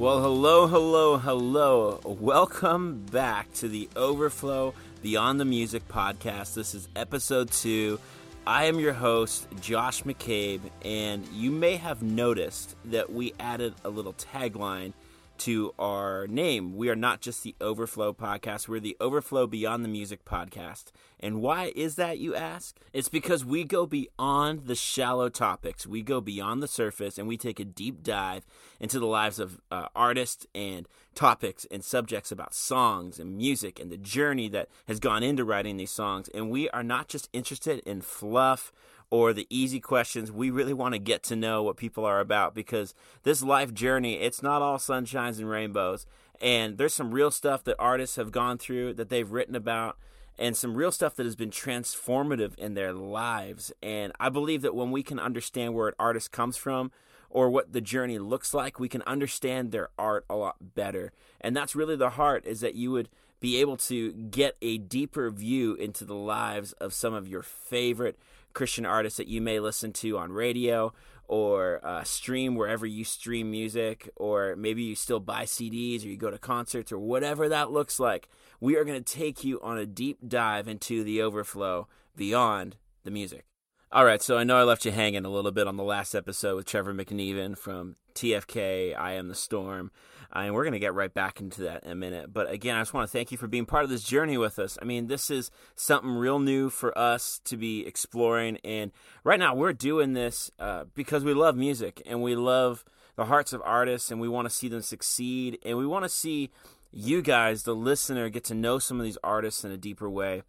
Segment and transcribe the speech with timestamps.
[0.00, 2.00] Well, hello, hello, hello.
[2.04, 4.72] Welcome back to the Overflow
[5.02, 6.54] Beyond the Music podcast.
[6.54, 8.00] This is episode two.
[8.46, 13.90] I am your host, Josh McCabe, and you may have noticed that we added a
[13.90, 14.94] little tagline
[15.40, 16.76] to our name.
[16.76, 20.92] We are not just the Overflow podcast, we're the Overflow Beyond the Music podcast.
[21.18, 22.78] And why is that, you ask?
[22.92, 27.38] It's because we go beyond the shallow topics, we go beyond the surface, and we
[27.38, 28.44] take a deep dive
[28.78, 33.90] into the lives of uh, artists and topics and subjects about songs and music and
[33.90, 36.28] the journey that has gone into writing these songs.
[36.34, 38.72] And we are not just interested in fluff
[39.10, 40.30] or the easy questions.
[40.30, 44.14] We really want to get to know what people are about because this life journey,
[44.14, 46.06] it's not all sunshines and rainbows.
[46.40, 49.98] And there's some real stuff that artists have gone through that they've written about
[50.38, 53.72] and some real stuff that has been transformative in their lives.
[53.82, 56.92] And I believe that when we can understand where an artist comes from,
[57.30, 61.12] or what the journey looks like, we can understand their art a lot better.
[61.40, 65.30] And that's really the heart is that you would be able to get a deeper
[65.30, 68.18] view into the lives of some of your favorite
[68.52, 70.92] Christian artists that you may listen to on radio
[71.28, 76.16] or uh, stream wherever you stream music, or maybe you still buy CDs or you
[76.16, 78.28] go to concerts or whatever that looks like.
[78.60, 83.12] We are going to take you on a deep dive into the overflow beyond the
[83.12, 83.49] music.
[83.92, 86.14] All right, so I know I left you hanging a little bit on the last
[86.14, 89.90] episode with Trevor McNeven from TFK, I Am the Storm.
[90.32, 92.32] Uh, and we're going to get right back into that in a minute.
[92.32, 94.60] But again, I just want to thank you for being part of this journey with
[94.60, 94.78] us.
[94.80, 98.58] I mean, this is something real new for us to be exploring.
[98.62, 98.92] And
[99.24, 102.84] right now, we're doing this uh, because we love music and we love
[103.16, 105.58] the hearts of artists and we want to see them succeed.
[105.64, 106.50] And we want to see
[106.92, 110.44] you guys, the listener, get to know some of these artists in a deeper way.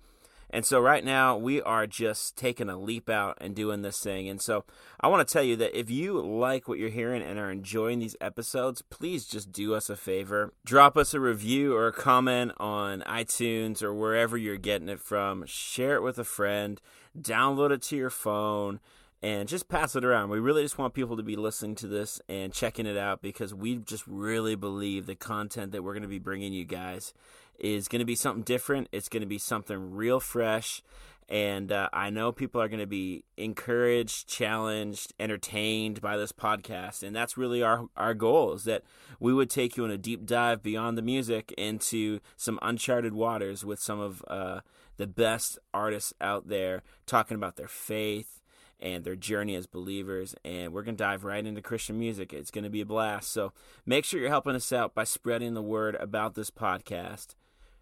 [0.51, 4.27] And so right now we are just taking a leap out and doing this thing.
[4.27, 4.65] And so
[4.99, 7.99] I want to tell you that if you like what you're hearing and are enjoying
[7.99, 10.53] these episodes, please just do us a favor.
[10.65, 15.45] Drop us a review or a comment on iTunes or wherever you're getting it from.
[15.47, 16.81] Share it with a friend.
[17.17, 18.81] Download it to your phone
[19.23, 20.29] and just pass it around.
[20.29, 23.53] We really just want people to be listening to this and checking it out because
[23.53, 27.13] we just really believe the content that we're going to be bringing you guys
[27.61, 28.89] is going to be something different.
[28.91, 30.81] It's going to be something real fresh.
[31.29, 37.03] And uh, I know people are going to be encouraged, challenged, entertained by this podcast.
[37.03, 38.83] And that's really our, our goal is that
[39.17, 43.63] we would take you on a deep dive beyond the music into some uncharted waters
[43.63, 44.59] with some of uh,
[44.97, 48.41] the best artists out there talking about their faith
[48.81, 50.35] and their journey as believers.
[50.43, 52.33] And we're going to dive right into Christian music.
[52.33, 53.31] It's going to be a blast.
[53.31, 53.53] So
[53.85, 57.35] make sure you're helping us out by spreading the word about this podcast.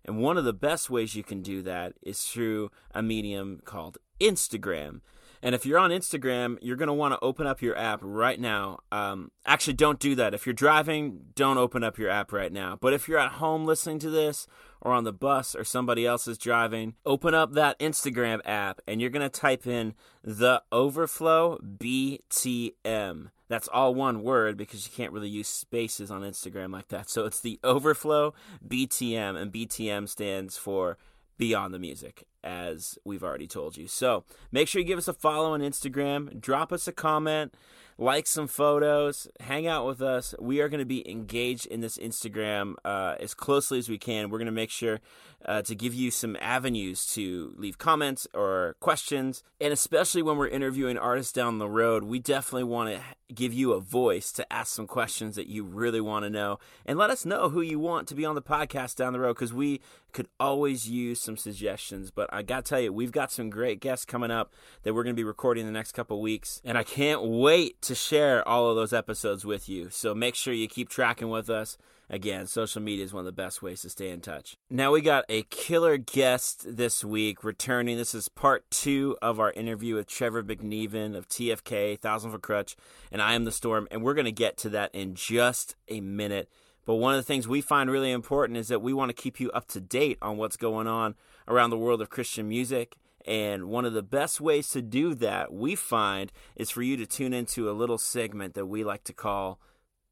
[0.05, 3.97] And one of the best ways you can do that is through a medium called
[4.19, 5.01] Instagram.
[5.41, 8.39] And if you're on Instagram, you're going to want to open up your app right
[8.39, 8.79] now.
[8.91, 10.33] Um, actually, don't do that.
[10.33, 12.77] If you're driving, don't open up your app right now.
[12.79, 14.47] But if you're at home listening to this,
[14.81, 19.01] or on the bus, or somebody else is driving, open up that Instagram app and
[19.01, 19.93] you're going to type in
[20.23, 23.29] the Overflow BTM.
[23.49, 27.09] That's all one word because you can't really use spaces on Instagram like that.
[27.19, 28.33] So it's the Overflow
[28.65, 30.97] BTM, and BTM stands for
[31.37, 33.87] Beyond the Music, as we've already told you.
[33.87, 37.55] So make sure you give us a follow on Instagram, drop us a comment
[37.99, 40.33] like some photos, hang out with us.
[40.39, 44.29] We are going to be engaged in this Instagram uh, as closely as we can.
[44.29, 45.01] We're going to make sure
[45.45, 49.43] uh, to give you some avenues to leave comments or questions.
[49.59, 53.73] And especially when we're interviewing artists down the road, we definitely want to give you
[53.73, 56.57] a voice to ask some questions that you really want to know.
[56.85, 59.33] And let us know who you want to be on the podcast down the road
[59.33, 59.81] because we
[60.13, 62.11] could always use some suggestions.
[62.11, 64.53] But I got to tell you, we've got some great guests coming up
[64.83, 66.61] that we're going to be recording the next couple weeks.
[66.63, 69.89] And I can't wait to share all of those episodes with you.
[69.89, 71.77] So make sure you keep tracking with us.
[72.11, 74.57] Again, social media is one of the best ways to stay in touch.
[74.67, 77.97] Now, we got a killer guest this week returning.
[77.97, 82.75] This is part two of our interview with Trevor McNeven of TFK, Thousand Foot Krutch,
[83.11, 83.87] and I Am the Storm.
[83.91, 86.49] And we're going to get to that in just a minute.
[86.85, 89.39] But one of the things we find really important is that we want to keep
[89.39, 91.15] you up to date on what's going on
[91.47, 92.95] around the world of Christian music.
[93.25, 97.05] And one of the best ways to do that, we find, is for you to
[97.05, 99.59] tune into a little segment that we like to call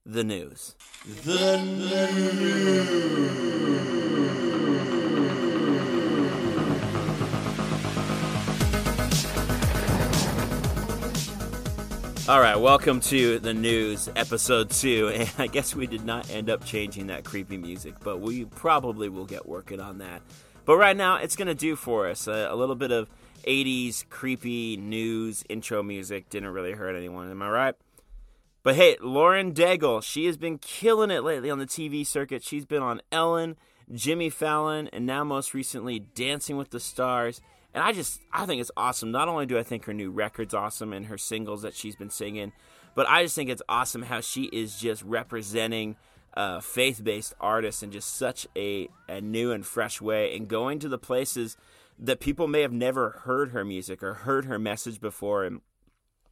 [0.06, 0.76] the news.
[1.24, 3.28] The news.
[12.30, 15.08] All right, welcome to the news, episode two.
[15.16, 19.08] And I guess we did not end up changing that creepy music, but we probably
[19.08, 20.22] will get working on that.
[20.66, 23.10] But right now, it's going to do for us a, a, little bit of
[23.46, 26.30] 80s creepy news intro music.
[26.30, 27.76] Didn't really hurt anyone, am I right?
[28.62, 32.44] But hey, Lauren Daigle, she has been killing it lately on the TV circuit.
[32.44, 33.56] She's been on Ellen,
[33.94, 37.40] Jimmy Fallon, and now most recently Dancing with the Stars.
[37.78, 39.12] And I just, I think it's awesome.
[39.12, 42.10] Not only do I think her new record's awesome and her singles that she's been
[42.10, 42.52] singing,
[42.96, 45.96] but I just think it's awesome how she is just representing
[46.36, 50.90] uh, faith-based artists in just such a, a new and fresh way and going to
[50.90, 51.56] the places
[52.00, 55.44] that people may have never heard her music or heard her message before.
[55.44, 55.62] And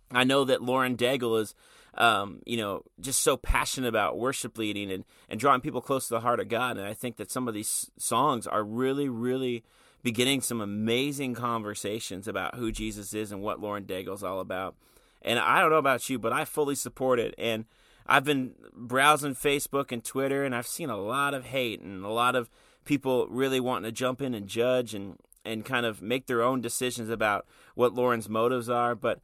[0.09, 1.53] I know that Lauren Daigle is,
[1.93, 6.15] um, you know, just so passionate about worship leading and, and drawing people close to
[6.15, 6.77] the heart of God.
[6.77, 9.63] And I think that some of these songs are really, really
[10.05, 14.75] beginning some amazing conversations about who Jesus is and what Lauren Daigle's all about.
[15.23, 17.33] And I don't know about you, but I fully support it.
[17.39, 17.65] And
[18.05, 22.09] I've been browsing Facebook and Twitter, and I've seen a lot of hate and a
[22.09, 22.51] lot of
[22.85, 26.61] people really wanting to jump in and judge and and kind of make their own
[26.61, 28.93] decisions about what Lauren's motives are.
[28.93, 29.21] But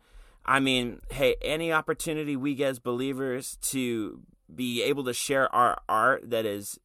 [0.47, 4.21] I mean, hey, any opportunity we get as believers to
[4.53, 6.79] be able to share our art that is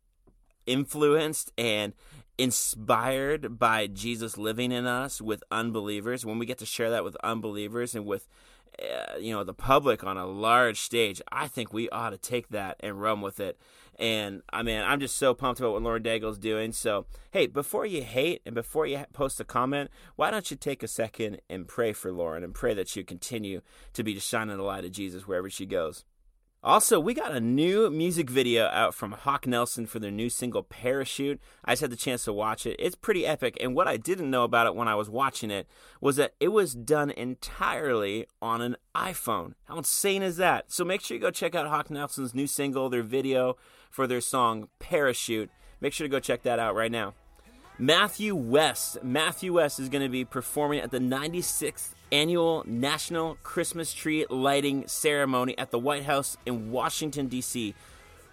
[0.66, 1.94] influenced and
[2.38, 7.16] inspired by Jesus living in us with unbelievers, when we get to share that with
[7.22, 8.28] unbelievers and with
[8.82, 12.48] uh, you know the public on a large stage, I think we ought to take
[12.50, 13.58] that and run with it.
[13.98, 16.72] And I mean, I'm just so pumped about what Lauren Daigle's doing.
[16.72, 20.82] So, hey, before you hate and before you post a comment, why don't you take
[20.82, 23.62] a second and pray for Lauren and pray that she continue
[23.94, 26.04] to be shining the light of Jesus wherever she goes.
[26.66, 30.64] Also, we got a new music video out from Hawk Nelson for their new single
[30.64, 31.40] Parachute.
[31.64, 32.74] I just had the chance to watch it.
[32.80, 35.68] It's pretty epic, and what I didn't know about it when I was watching it
[36.00, 39.54] was that it was done entirely on an iPhone.
[39.66, 40.72] How insane is that?
[40.72, 43.56] So make sure you go check out Hawk Nelson's new single, their video
[43.88, 45.50] for their song Parachute.
[45.80, 47.14] Make sure to go check that out right now.
[47.78, 49.04] Matthew West.
[49.04, 54.86] Matthew West is going to be performing at the 96th annual National Christmas Tree Lighting
[54.86, 57.74] Ceremony at the White House in Washington, D.C.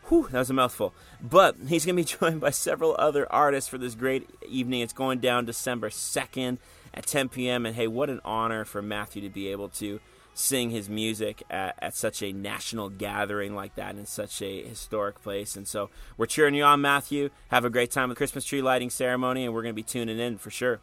[0.07, 0.93] Whew, that was a mouthful.
[1.21, 4.81] But he's going to be joined by several other artists for this great evening.
[4.81, 6.57] It's going down December 2nd
[6.93, 7.65] at 10 p.m.
[7.65, 9.99] And hey, what an honor for Matthew to be able to
[10.33, 15.21] sing his music at, at, such a national gathering like that in such a historic
[15.21, 15.55] place.
[15.55, 17.29] And so we're cheering you on, Matthew.
[17.49, 20.19] Have a great time with Christmas tree lighting ceremony, and we're going to be tuning
[20.19, 20.81] in for sure.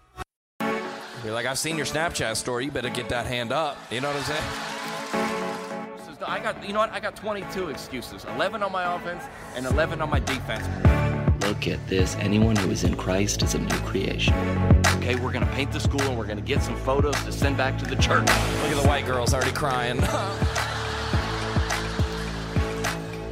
[1.25, 2.64] You're like, I've seen your Snapchat story.
[2.64, 3.76] You better get that hand up.
[3.90, 4.43] You know what I'm saying?
[6.26, 6.93] I got, you know what?
[6.93, 9.25] I got 22 excuses 11 on my offense
[9.55, 10.67] and 11 on my defense.
[11.46, 12.14] Look at this.
[12.17, 14.34] Anyone who is in Christ is a new creation.
[14.96, 17.32] Okay, we're going to paint the school and we're going to get some photos to
[17.32, 18.26] send back to the church.
[18.28, 20.00] Look at the white girls already crying.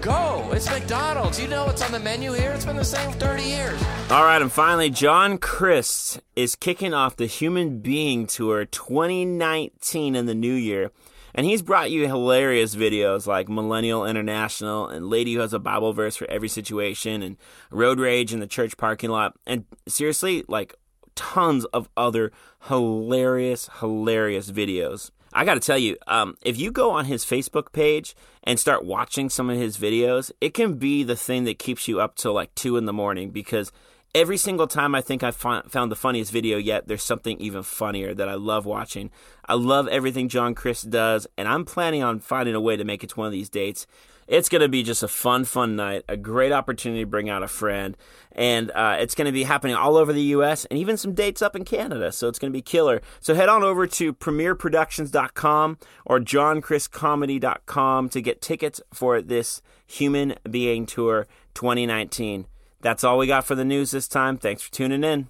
[0.00, 0.48] Go!
[0.52, 1.40] It's McDonald's.
[1.40, 2.52] You know what's on the menu here.
[2.52, 3.82] It's been the same 30 years.
[4.10, 10.26] All right, and finally, John Crist is kicking off the Human Being Tour 2019 in
[10.26, 10.92] the new year.
[11.34, 15.92] And he's brought you hilarious videos like Millennial International and Lady Who Has a Bible
[15.92, 17.36] Verse for Every Situation and
[17.70, 19.34] Road Rage in the Church Parking Lot.
[19.46, 20.74] And seriously, like
[21.16, 22.30] tons of other
[22.68, 25.10] hilarious, hilarious videos.
[25.32, 28.84] I got to tell you, um, if you go on his Facebook page and start
[28.84, 32.32] watching some of his videos, it can be the thing that keeps you up till
[32.32, 33.70] like two in the morning because
[34.14, 38.14] every single time I think I found the funniest video yet, there's something even funnier
[38.14, 39.10] that I love watching.
[39.46, 43.04] I love everything John Crist does, and I'm planning on finding a way to make
[43.04, 43.86] it to one of these dates.
[44.28, 47.42] It's going to be just a fun, fun night, a great opportunity to bring out
[47.42, 47.96] a friend,
[48.32, 50.66] and uh, it's going to be happening all over the U.S.
[50.66, 52.12] and even some dates up in Canada.
[52.12, 53.00] So it's going to be killer.
[53.20, 60.84] So head on over to premierproductions.com or johncristcomedy.com to get tickets for this Human Being
[60.84, 62.46] Tour 2019.
[62.80, 64.36] That's all we got for the news this time.
[64.36, 65.28] Thanks for tuning in.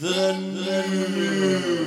[0.00, 1.86] The news.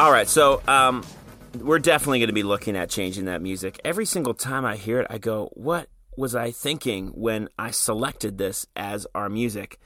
[0.00, 1.04] All right, so um,
[1.58, 3.78] we're definitely going to be looking at changing that music.
[3.84, 8.38] Every single time I hear it, I go, "What was I thinking when I selected
[8.38, 9.78] this as our music?"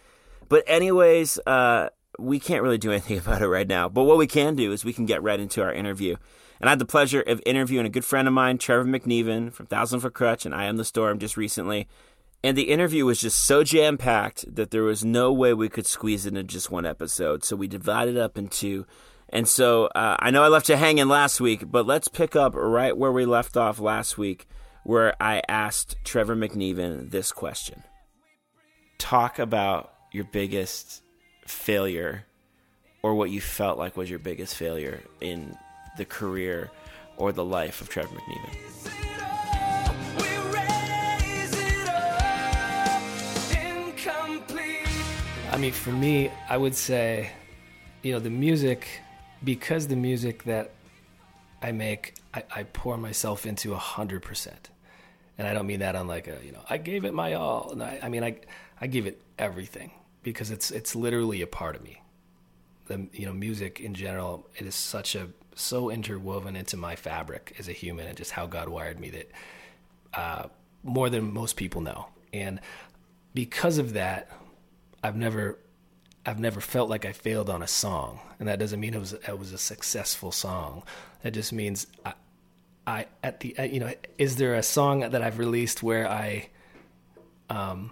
[0.49, 3.89] But anyways, uh, we can't really do anything about it right now.
[3.89, 6.15] But what we can do is we can get right into our interview.
[6.61, 9.67] And I had the pleasure of interviewing a good friend of mine, Trevor McNeven from
[9.67, 11.89] Thousand Foot Krutch and I Am the Storm just recently.
[12.45, 15.87] And the interview was just so jam packed that there was no way we could
[15.87, 17.43] squeeze it into just one episode.
[17.43, 18.87] So we divided up into
[19.35, 22.55] and so uh, I know I left you hanging last week, but let's pick up
[22.55, 24.47] right where we left off last week,
[24.85, 27.83] where I asked Trevor McNeven this question
[28.97, 31.03] Talk about your biggest
[31.47, 32.27] failure
[33.03, 35.59] or what you felt like was your biggest failure in
[35.99, 36.71] the career
[37.17, 38.55] or the life of Trevor McNeven.
[45.51, 47.31] I mean, for me, I would say,
[48.03, 48.87] you know, the music
[49.45, 50.71] because the music that
[51.63, 54.71] I make, I, I pour myself into a hundred percent,
[55.39, 57.71] and I don't mean that on like a you know I gave it my all.
[57.73, 58.37] And I, I mean I
[58.81, 62.03] I give it everything because it's it's literally a part of me.
[62.87, 67.55] The you know music in general, it is such a so interwoven into my fabric
[67.59, 69.31] as a human and just how God wired me that
[70.15, 70.49] uh,
[70.83, 72.09] more than most people know.
[72.33, 72.61] And
[73.35, 74.31] because of that,
[75.03, 75.59] I've never
[76.27, 79.13] I've never felt like I failed on a song, and that doesn't mean it was
[79.13, 80.83] it was a successful song.
[81.23, 82.15] That just means I,
[82.87, 86.49] I at the you know is there a song that I've released where I
[87.51, 87.91] um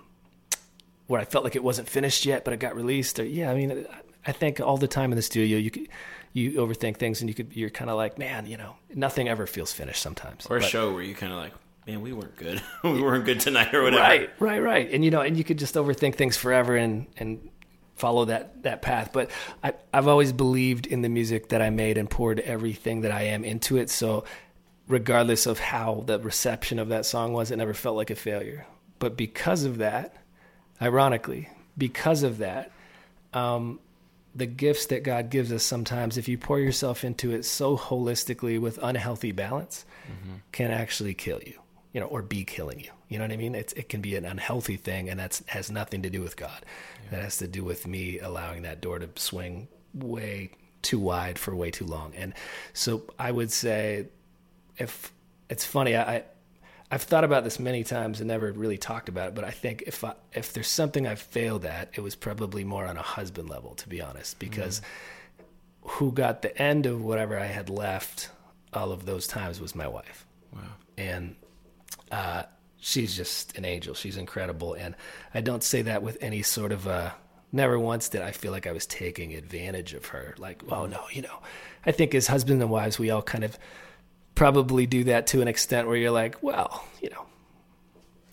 [1.09, 3.19] where I felt like it wasn't finished yet, but it got released?
[3.19, 3.87] Or yeah, I mean
[4.27, 5.89] I think all the time in the studio you could
[6.33, 9.47] you overthink things and you could you're kind of like man you know nothing ever
[9.47, 11.53] feels finished sometimes or a But- show where you kind of like,
[11.87, 12.63] man, we weren't good.
[12.85, 14.03] we weren't good tonight or whatever.
[14.03, 14.91] Right, right, right.
[14.91, 17.51] And you know, and you could just overthink things forever and and
[17.97, 19.11] follow that that path.
[19.13, 19.31] But
[19.63, 23.23] I I've always believed in the music that I made and poured everything that I
[23.23, 23.91] am into it.
[23.91, 24.25] So
[24.89, 28.67] regardless of how the reception of that song was, it never felt like a failure.
[28.99, 30.15] But because of that,
[30.81, 32.71] ironically, because of that,
[33.33, 33.81] um,
[34.35, 38.61] the gifts that God gives us sometimes, if you pour yourself into it so holistically
[38.61, 39.85] with unhealthy balance,
[40.53, 41.61] can actually kill you,
[41.93, 42.91] you know, or be killing you.
[43.13, 43.55] You know what I mean?
[43.55, 46.65] It's, it can be an unhealthy thing, and that has nothing to do with God.
[47.11, 51.55] That has to do with me allowing that door to swing way too wide for
[51.55, 52.15] way too long.
[52.17, 52.33] And
[52.73, 54.07] so I would say,
[54.79, 55.13] if
[55.49, 56.25] it's funny, I, I
[56.91, 59.85] I've thought about this many times and never really talked about it, but I think
[59.87, 63.49] if I, if there's something I've failed at, it was probably more on a husband
[63.49, 64.83] level, to be honest, because
[65.81, 68.29] who got the end of whatever I had left
[68.75, 70.27] all of those times was my wife.
[70.55, 70.61] Wow.
[70.99, 71.37] And
[72.11, 72.43] uh,
[72.83, 73.95] she's just an angel.
[73.95, 74.75] She's incredible.
[74.75, 74.95] And
[75.33, 77.13] I don't say that with any sort of uh
[77.53, 80.35] never once did I feel like I was taking advantage of her.
[80.39, 81.39] Like, oh no, you know,
[81.87, 83.59] I think as husbands and wives, we all kind of
[84.35, 87.27] probably do that to an extent where you're like, well, you know,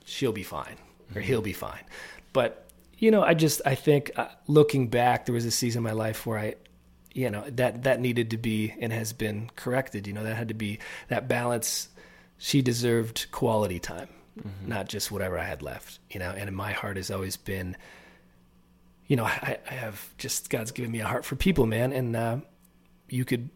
[0.06, 0.78] she'll be fine
[1.14, 1.84] or he'll be fine.
[2.34, 5.84] But, you know, I just, I think uh, looking back, there was a season in
[5.84, 6.56] my life where I,
[7.14, 10.08] you know, that, that needed to be and has been corrected.
[10.08, 10.80] You know, that had to be
[11.10, 11.90] that balance.
[12.38, 14.08] She deserved quality time,
[14.66, 17.76] not just whatever I had left, you know, and in my heart has always been,
[19.08, 21.94] you know, I, I have just, God's given me a heart for people, man.
[21.94, 22.38] And, uh,
[23.10, 23.50] you could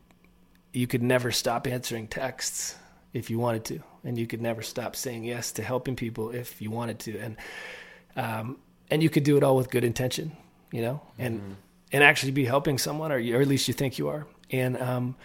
[0.74, 2.75] you could never stop answering texts
[3.13, 6.62] if you wanted to, and you could never stop saying yes to helping people if
[6.62, 7.38] you wanted to, and
[8.16, 8.58] um,
[8.90, 10.36] and you could do it all with good intention,
[10.72, 11.58] you know, and
[11.92, 14.25] and actually be helping someone, or, you, or at least you think you are.
[14.50, 15.16] And um,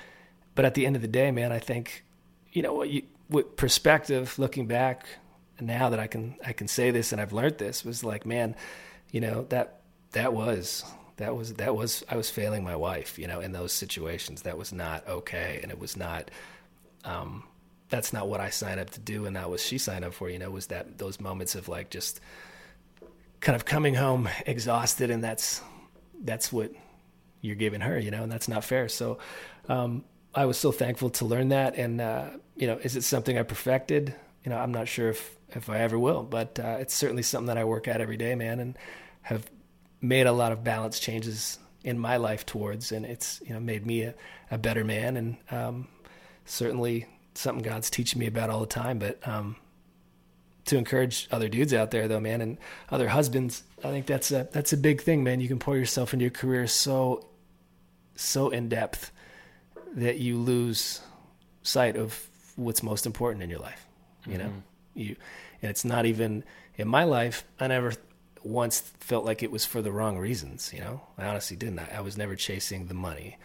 [0.54, 2.04] but at the end of the day, man, I think
[2.52, 5.06] you know what you with perspective, looking back
[5.60, 8.54] now that I can I can say this and I've learned this was like, man,
[9.10, 9.80] you know that
[10.12, 10.84] that was
[11.16, 14.42] that was that was I was failing my wife, you know, in those situations.
[14.42, 16.30] That was not okay, and it was not.
[17.04, 17.44] Um,
[17.90, 20.30] that's not what I signed up to do, and that was she signed up for.
[20.30, 22.20] You know, was that those moments of like just
[23.40, 25.60] kind of coming home exhausted, and that's
[26.22, 26.72] that's what
[27.40, 28.88] you're giving her, you know, and that's not fair.
[28.88, 29.18] So
[29.68, 33.36] um, I was so thankful to learn that, and uh, you know, is it something
[33.36, 34.14] I perfected?
[34.44, 37.46] You know, I'm not sure if if I ever will, but uh, it's certainly something
[37.46, 38.78] that I work at every day, man, and
[39.22, 39.50] have
[40.00, 43.86] made a lot of balance changes in my life towards, and it's you know made
[43.86, 44.14] me a,
[44.50, 45.88] a better man, and um,
[46.44, 48.98] certainly something God's teaching me about all the time.
[48.98, 49.56] But um,
[50.66, 52.58] to encourage other dudes out there, though, man, and
[52.90, 55.40] other husbands, I think that's a that's a big thing, man.
[55.40, 57.26] You can pour yourself into your career so
[58.16, 59.12] so in depth
[59.94, 61.00] that you lose
[61.62, 63.86] sight of what's most important in your life.
[64.26, 64.52] You know,
[64.98, 65.16] you
[65.62, 66.44] and it's not even
[66.76, 67.44] in my life.
[67.58, 67.94] I never
[68.42, 70.72] once felt like it was for the wrong reasons.
[70.72, 71.80] You know, I honestly didn't.
[71.80, 73.36] I, I was never chasing the money.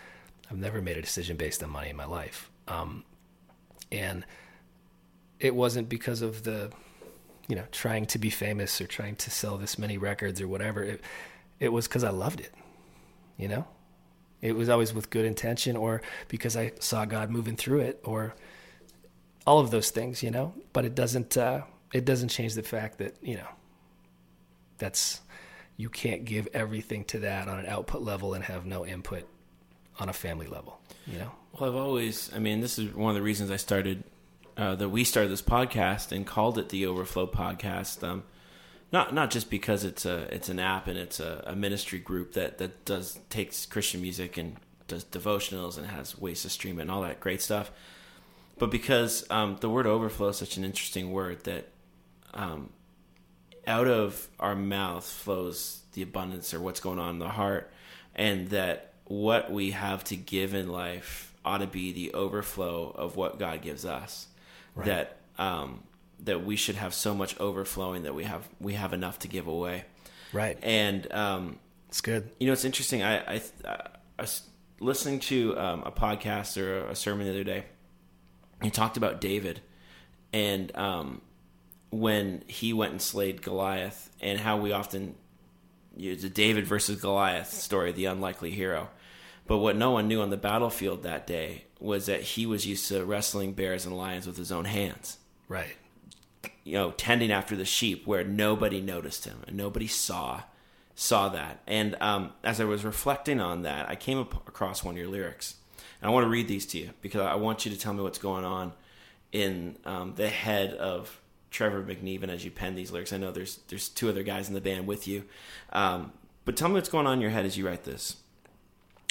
[0.50, 2.52] I've never made a decision based on money in my life.
[2.68, 3.04] Um,
[3.92, 4.26] and
[5.40, 6.72] it wasn't because of the,
[7.48, 10.84] you know, trying to be famous or trying to sell this many records or whatever.
[10.84, 11.02] It,
[11.60, 12.54] it was because I loved it.
[13.38, 13.68] You know,
[14.42, 18.36] it was always with good intention or because I saw God moving through it or
[19.46, 21.62] all of those things, you know, but it doesn't, uh,
[21.94, 23.48] it doesn't change the fact that, you know,
[24.78, 25.22] that's,
[25.78, 29.28] you can't give everything to that on an output level and have no input
[30.00, 31.32] on a family level, you know?
[31.54, 34.04] Well, I've always, I mean, this is one of the reasons I started,
[34.58, 38.04] uh, that we started this podcast and called it the Overflow Podcast.
[38.08, 38.24] Um,
[38.94, 42.34] not not just because it's a it's an app and it's a, a ministry group
[42.34, 44.58] that that does takes Christian music and
[44.88, 47.72] does devotionals and has ways to stream it and all that great stuff,
[48.58, 51.70] but because um, the word overflow is such an interesting word that
[52.34, 52.70] um,
[53.68, 57.72] out of our mouth flows the abundance or what's going on in the heart,
[58.16, 63.16] and that what we have to give in life ought to be the overflow of
[63.16, 64.28] what God gives us.
[64.86, 65.84] That um,
[66.24, 69.46] that we should have so much overflowing that we have we have enough to give
[69.48, 69.86] away.
[70.32, 70.58] Right.
[70.64, 72.32] And um, It's good.
[72.40, 73.04] you know, it's interesting.
[73.04, 74.42] I, I, I was
[74.80, 77.66] listening to um, a podcast or a sermon the other day.
[78.64, 79.62] He talked about David
[80.32, 81.22] and um,
[81.92, 85.14] when he went and slayed Goliath, and how we often
[85.96, 88.90] use the David versus Goliath story, the unlikely hero.
[89.46, 92.88] But what no one knew on the battlefield that day was that he was used
[92.88, 95.18] to wrestling bears and lions with his own hands
[95.50, 95.76] Right.
[96.64, 100.44] you know tending after the sheep where nobody noticed him and nobody saw
[100.96, 104.94] saw that and um, as i was reflecting on that i came up across one
[104.96, 105.56] of your lyrics
[106.04, 108.04] and i want to read these to you because i want you to tell me
[108.04, 108.74] what's going on
[109.32, 111.20] in um, the head of
[111.50, 114.54] trevor mcneven as you pen these lyrics i know there's there's two other guys in
[114.54, 115.24] the band with you
[115.72, 116.12] um,
[116.46, 118.18] but tell me what's going on in your head as you write this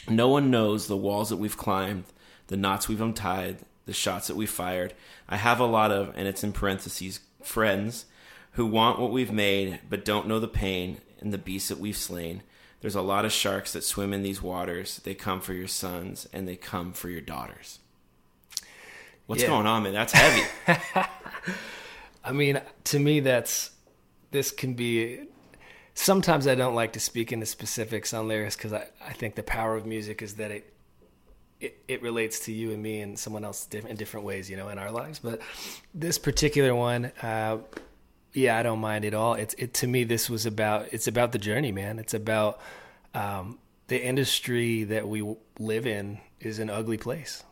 [0.08, 2.04] no one knows the walls that we've climbed,
[2.48, 4.94] the knots we've untied, the shots that we've fired.
[5.28, 8.06] I have a lot of, and it's in parentheses, friends
[8.52, 11.96] who want what we've made but don't know the pain and the beasts that we've
[11.96, 12.42] slain.
[12.82, 14.98] There's a lot of sharks that swim in these waters.
[15.04, 17.78] They come for your sons and they come for your daughters.
[19.26, 19.48] What's Yeah.
[19.50, 19.92] going on, man?
[19.94, 20.42] That's heavy.
[22.24, 23.70] I mean, to me, that's
[24.32, 25.20] this can be.
[25.94, 29.42] Sometimes I don't like to speak into specifics on lyrics because I, I think the
[29.42, 30.72] power of music is that it,
[31.60, 34.68] it it relates to you and me and someone else in different ways, you know,
[34.70, 35.20] in our lives.
[35.20, 35.40] But
[35.94, 37.58] this particular one, uh,
[38.32, 39.34] yeah, I don't mind at all.
[39.34, 40.04] It's it to me.
[40.04, 41.98] This was about it's about the journey, man.
[41.98, 42.60] It's about
[43.14, 43.58] um,
[43.88, 47.44] the industry that we live in is an ugly place.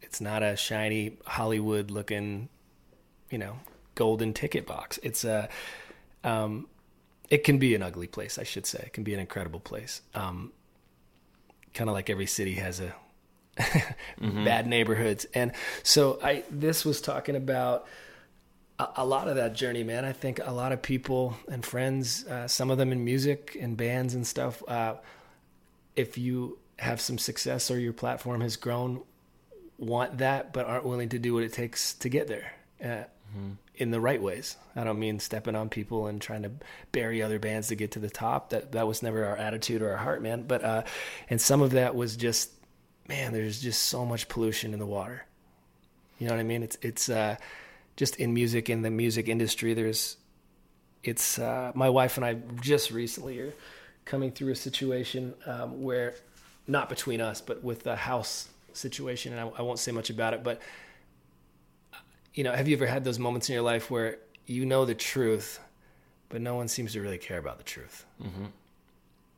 [0.00, 2.48] It's not a shiny Hollywood looking
[3.32, 3.58] you know
[3.96, 5.48] golden ticket box it's a
[6.22, 6.68] um
[7.30, 10.02] it can be an ugly place i should say it can be an incredible place
[10.14, 10.52] um
[11.74, 12.94] kind of like every city has a
[14.20, 17.86] bad neighborhoods and so i this was talking about
[18.78, 22.24] a, a lot of that journey man i think a lot of people and friends
[22.26, 24.94] uh, some of them in music and bands and stuff uh,
[25.96, 29.02] if you have some success or your platform has grown
[29.78, 32.52] want that but aren't willing to do what it takes to get there
[32.84, 33.04] uh,
[33.76, 34.56] in the right ways.
[34.76, 36.52] I don't mean stepping on people and trying to
[36.92, 38.50] bury other bands to get to the top.
[38.50, 40.42] That that was never our attitude or our heart, man.
[40.42, 40.82] But uh,
[41.30, 42.50] and some of that was just,
[43.08, 45.24] man, there's just so much pollution in the water.
[46.18, 46.62] You know what I mean?
[46.62, 47.36] It's it's uh,
[47.96, 49.74] just in music in the music industry.
[49.74, 50.16] There's
[51.02, 53.52] it's uh, my wife and I just recently are
[54.04, 56.14] coming through a situation um, where
[56.66, 60.34] not between us, but with the house situation, and I, I won't say much about
[60.34, 60.60] it, but
[62.34, 64.94] you know, have you ever had those moments in your life where you know the
[64.94, 65.60] truth,
[66.28, 68.06] but no one seems to really care about the truth?
[68.22, 68.46] Mm-hmm.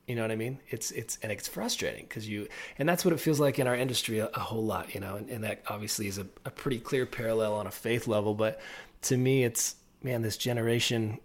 [0.07, 0.59] You know what I mean?
[0.69, 3.75] It's it's and it's frustrating because you and that's what it feels like in our
[3.75, 5.17] industry a, a whole lot, you know.
[5.17, 8.61] And, and that obviously is a, a pretty clear parallel on a faith level, but
[9.03, 11.19] to me, it's man, this generation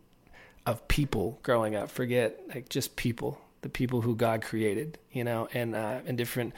[0.66, 1.90] of people growing up.
[1.90, 6.54] Forget like just people, the people who God created, you know, and uh, and different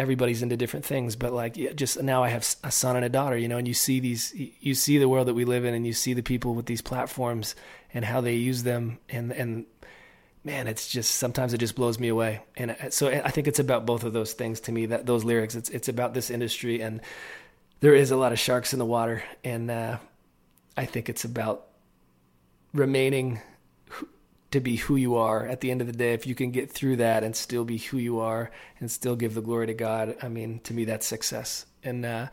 [0.00, 3.08] everybody's into different things but like yeah, just now i have a son and a
[3.08, 5.74] daughter you know and you see these you see the world that we live in
[5.74, 7.54] and you see the people with these platforms
[7.92, 9.66] and how they use them and and
[10.42, 12.40] man it's just sometimes it just blows me away.
[12.56, 15.22] And uh, so i think it's about both of those things to me that those
[15.22, 15.54] lyrics.
[15.54, 17.02] It's it's about this industry and
[17.80, 19.98] there is a lot of sharks in the water and uh
[20.76, 21.66] i think it's about
[22.72, 23.40] remaining
[24.50, 25.46] to be who you are.
[25.46, 27.78] At the end of the day if you can get through that and still be
[27.78, 31.06] who you are and still give the glory to god i mean to me that's
[31.06, 31.66] success.
[31.82, 32.28] And uh,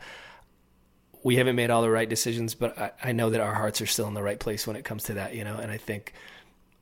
[1.22, 3.86] we haven't made all the right decisions but I, I know that our hearts are
[3.86, 5.56] still in the right place when it comes to that you know?
[5.56, 6.12] And i think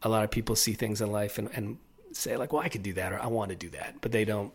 [0.03, 1.79] a lot of people see things in life and, and
[2.13, 3.97] say like well i could do that or i want to do that.
[4.01, 4.53] But they don't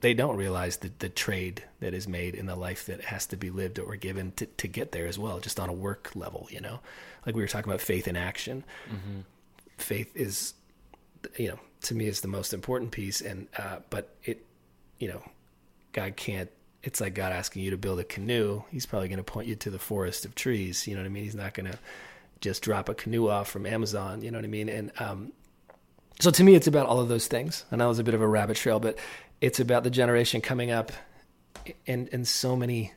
[0.00, 3.36] they don't realize the, the trade that is made in the life that has to
[3.36, 6.48] be lived or given to, to get there as well just on a work level
[6.50, 6.80] you know?
[7.26, 8.64] Like we were talking about faith in action
[9.78, 10.54] faith is
[11.36, 13.20] you know to me is the most important piece.
[13.20, 14.44] And uh but it
[14.98, 15.22] you know
[15.92, 16.50] god can't
[16.82, 18.62] it's like god asking you to build a canoe.
[18.70, 20.86] He's probably going to point you to the forest of trees.
[20.86, 21.24] You know what i mean?
[21.24, 21.78] He's not going to
[22.40, 24.22] just drop a canoe off from amazon.
[24.22, 24.68] You know what i mean?
[24.68, 25.32] And um
[26.20, 27.64] so to me it's about all of those things.
[27.70, 28.98] And that was a bit of a rabbit trail but
[29.40, 30.92] it's about the generation coming up
[31.86, 32.92] and and so many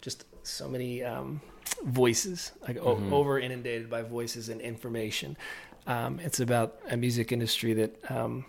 [0.00, 1.40] just so many um
[1.84, 5.36] voices like o- over inundated by voices and information
[5.86, 8.44] um, it's about a music industry that um,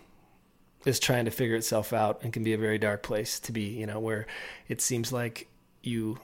[0.84, 3.62] is trying to figure itself out and can be a very dark place to be.
[3.62, 4.26] You know, where
[4.68, 5.48] it seems like
[5.82, 6.18] you,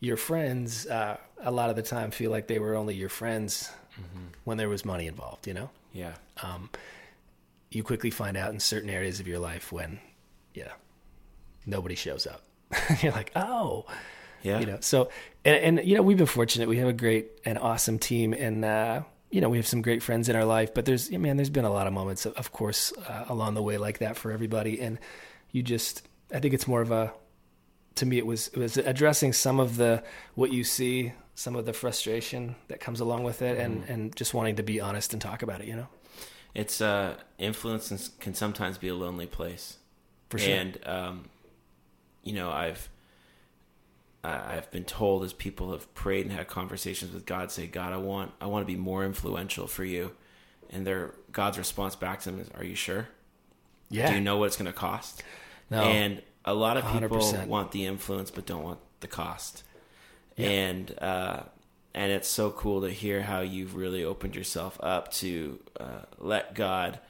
[0.00, 3.70] your friends, uh, a lot of the time feel like they were only your friends
[4.44, 5.46] when there was money involved.
[5.46, 6.14] You know, yeah.
[7.70, 9.98] you quickly find out in certain areas of your life when,
[10.54, 10.72] yeah,
[11.66, 12.42] nobody shows up.
[13.02, 13.86] You're like, oh,
[14.42, 14.60] Yeah.
[14.60, 14.78] you know.
[14.80, 15.08] So,
[15.44, 16.68] and, and you know, we've been fortunate.
[16.68, 20.02] We have a great and awesome team, and uh, you know, we have some great
[20.02, 20.72] friends in our life.
[20.74, 23.78] But there's, man, there's been a lot of moments, of, course, uh, along the way
[23.78, 24.80] like that for everybody.
[24.80, 24.98] And
[25.50, 27.12] you just, I think it's more of a,
[27.96, 30.02] to me, it was it was addressing some of the
[30.34, 34.32] what you see, some of the frustration that comes along with it, and and just
[34.32, 35.66] wanting to be honest and talk about it.
[35.66, 35.88] You know,
[36.54, 39.76] It's uh, influence can sometimes be a lonely place.
[40.30, 40.54] for sure.
[40.54, 41.24] And um,
[42.22, 42.88] you know, I've
[44.24, 47.96] I've been told as people have prayed and had conversations with God, say, God, I
[47.96, 50.12] want I want to be more influential for you.
[50.70, 53.08] And their God's response back to them is, Are you sure?
[53.90, 54.08] yeah.
[54.08, 55.22] Do you know what it's going to cost?
[55.70, 55.82] No.
[55.82, 57.46] And a lot of people 100%.
[57.46, 59.64] want the influence but don't want the cost.
[60.36, 60.48] Yeah.
[60.48, 61.42] And uh,
[61.94, 66.54] and it's so cool to hear how you've really opened yourself up to uh, let
[66.54, 67.00] God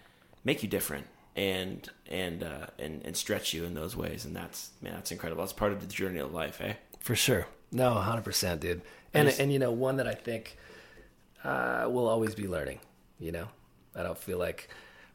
[0.44, 4.25] make you different and and uh, and and stretch you in those ways.
[4.25, 5.44] And that's man, that's incredible.
[5.44, 6.75] It's part of the journey of life, eh?
[7.02, 7.46] For sure.
[7.70, 8.82] No, 100%, dude.
[9.14, 10.56] And, just- and you know, one that I think
[11.44, 12.78] uh, will always be learning,
[13.18, 13.48] you know?
[13.94, 14.68] I don't feel like,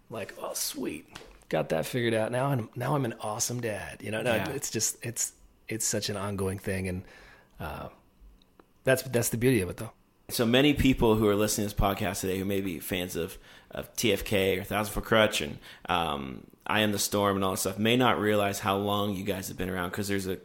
[0.10, 1.08] like, oh, sweet.
[1.50, 2.32] Got that figured out.
[2.32, 4.02] Now I'm, now I'm an awesome dad.
[4.02, 4.50] You know, no, Yeah.
[4.50, 5.32] it's just, it's,
[5.68, 6.88] it's such an ongoing thing.
[6.90, 7.04] And
[7.60, 7.88] uh,
[8.84, 9.92] that's, that's the beauty of it, though.
[10.30, 13.38] So many people who are listening to this podcast today, who may be fans of,
[13.72, 17.58] of TFK or Thousand Foot Krutch and um, I Am the Storm and all that
[17.58, 20.38] stuff, may not realize how long you guys have been around because there's a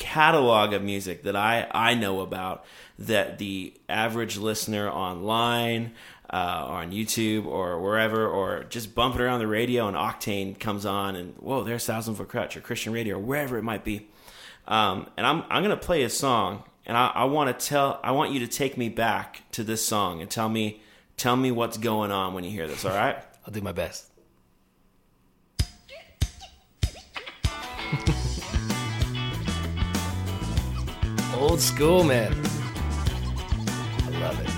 [0.00, 2.64] catalog of music that I, I know about
[2.98, 5.92] that the average listener online
[6.30, 10.86] uh, or on YouTube or wherever or just bumping around the radio and Octane comes
[10.86, 14.08] on and whoa, there's Thousand Foot Krutch or Christian Radio or wherever it might be.
[14.66, 18.12] Um, and I'm I'm gonna play a song, and I, I want to tell I
[18.12, 20.80] want you to take me back to this song and tell me
[21.16, 22.84] tell me what's going on when you hear this.
[22.84, 23.16] All right?
[23.46, 24.06] I'll do my best.
[31.40, 32.32] Old school, man.
[34.04, 34.50] I love it.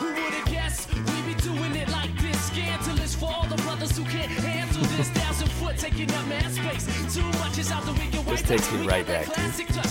[0.00, 2.46] Who would've guessed we'd be doing it like this?
[2.48, 5.08] Scandalous for all the brothers who can't handle this.
[5.10, 6.86] Thousand foot taking up man space.
[7.14, 9.34] Too much is out the we can takes me right back, dude.
[9.34, 9.88] Classic touch.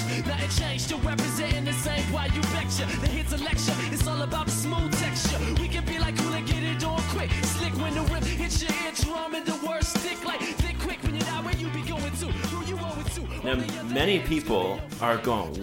[0.58, 0.86] Changed.
[0.86, 2.02] Still representing the same.
[2.12, 2.86] Why you betcha?
[3.02, 3.76] The hits a lecture.
[3.94, 5.38] It's all about the smooth texture.
[5.62, 7.30] We can be like cool and get it on quick.
[7.44, 10.77] Slick when the rip hits your eardrum and the words stick like thick
[13.44, 15.54] Now, On the other many people are going,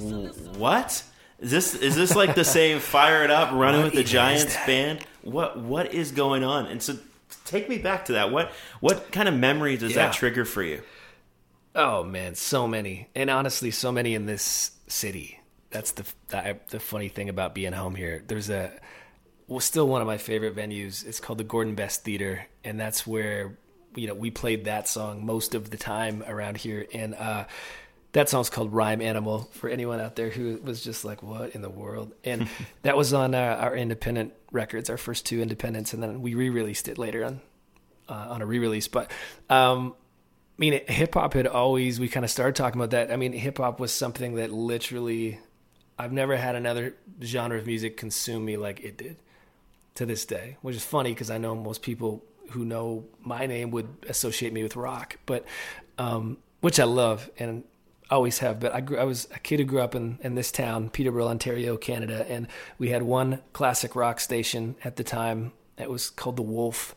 [0.59, 1.03] "What
[1.39, 1.75] is this?
[1.75, 5.05] Is this like the same Fire It Up, Running with the Giants band?
[5.23, 6.97] What what is going on?" And so,
[7.45, 8.31] take me back to that.
[8.33, 10.07] What what kind of memory does Yeah.
[10.07, 10.83] that trigger for you?
[11.75, 15.41] Oh man, so many, and honestly, so many in this city.
[15.71, 18.23] That's the the, the funny thing about being home here.
[18.27, 18.73] There's a
[19.47, 21.07] well, still one of my favorite venues.
[21.07, 23.59] It's called the Gordon Best Theater, and that's where
[23.95, 26.87] you know we played that song most of the time around here.
[26.93, 27.45] And uh,
[28.13, 31.63] that song's called "Rhyme Animal" for anyone out there who was just like, "What in
[31.63, 32.49] the world?" And
[32.83, 36.89] that was on uh, our independent records, our first two independents, and then we re-released
[36.89, 37.41] it later on
[38.09, 38.89] uh, on a re-release.
[38.89, 39.11] But
[39.51, 39.95] um,
[40.57, 43.13] I mean, hip hop had always, we kind of started talking about that.
[43.13, 45.41] I mean, hip hop was something that literally,
[45.99, 49.17] I've never had another genre of music consume me like it did
[49.97, 53.71] to this day, which is funny because I know most people who know my name
[53.71, 55.45] would associate me with rock, but,
[55.99, 57.65] um, which I love and
[58.11, 58.61] always have.
[58.61, 61.29] But I, grew, I was a kid who grew up in, in this town, Peterborough,
[61.29, 65.53] Ontario, Canada, and we had one classic rock station at the time.
[65.79, 66.95] It was called The Wolf.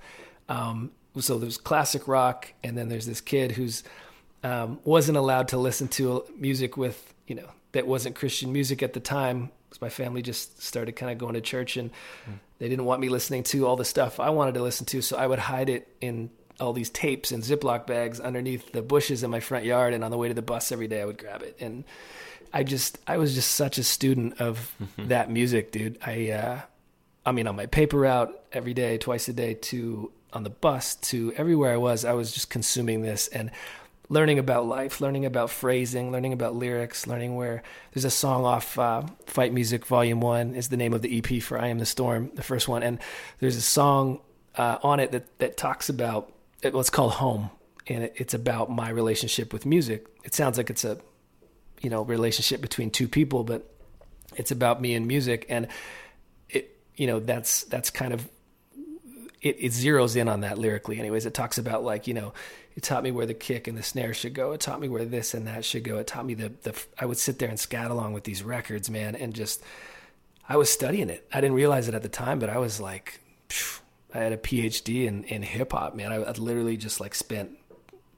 [0.50, 3.84] Um, so there's classic rock, and then there's this kid who's
[4.44, 8.94] um, wasn't allowed to listen to music with you know that wasn't Christian music at
[8.94, 9.50] the time
[9.82, 11.92] my family just started kind of going to church and
[12.60, 15.18] they didn't want me listening to all the stuff I wanted to listen to, so
[15.18, 19.30] I would hide it in all these tapes and Ziploc bags underneath the bushes in
[19.30, 21.42] my front yard, and on the way to the bus every day I would grab
[21.44, 21.84] it and.
[22.54, 25.98] I just I was just such a student of that music, dude.
[26.04, 26.62] I uh
[27.26, 30.96] I mean on my paper route every day, twice a day to on the bus
[30.96, 33.52] to everywhere I was, I was just consuming this and
[34.10, 37.62] learning about life, learning about phrasing, learning about lyrics, learning where
[37.94, 41.42] there's a song off uh, Fight Music Volume 1 is the name of the EP
[41.42, 42.84] for I Am the Storm, the first one.
[42.84, 43.00] And
[43.40, 44.22] there's a song
[44.56, 47.50] uh, on it that that talks about it, it's called Home.
[47.88, 50.08] And it, it's about my relationship with music.
[50.24, 51.00] It sounds like it's a
[51.82, 53.72] you know relationship between two people but
[54.36, 55.46] it's about me and music.
[55.50, 55.68] And
[56.50, 58.28] it you know that's that's kind of
[59.42, 62.34] it, it zeroes in on that lyrically anyways it talks about like you know
[62.76, 65.06] it taught me where the kick and the snare should go it taught me where
[65.06, 67.60] this and that should go it taught me the the i would sit there and
[67.60, 69.62] scat along with these records man and just
[70.50, 73.20] i was studying it i didn't realize it at the time but i was like
[73.50, 73.82] phew,
[74.14, 75.96] I had a PhD in in hip hop.
[75.96, 77.52] Man, I, I literally just like spent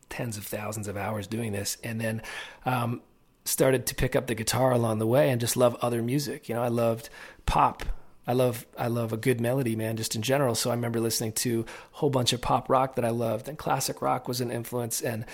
[0.10, 2.22] tens of thousands of hours doing this, and then
[2.66, 3.02] um,
[3.46, 6.50] started to pick up the guitar along the way and just love other music.
[6.50, 7.10] You know, I loved
[7.46, 7.84] pop.
[8.30, 10.54] I love I love a good melody, man, just in general.
[10.54, 11.66] So I remember listening to
[11.96, 15.02] a whole bunch of pop rock that I loved, and classic rock was an influence.
[15.02, 15.26] And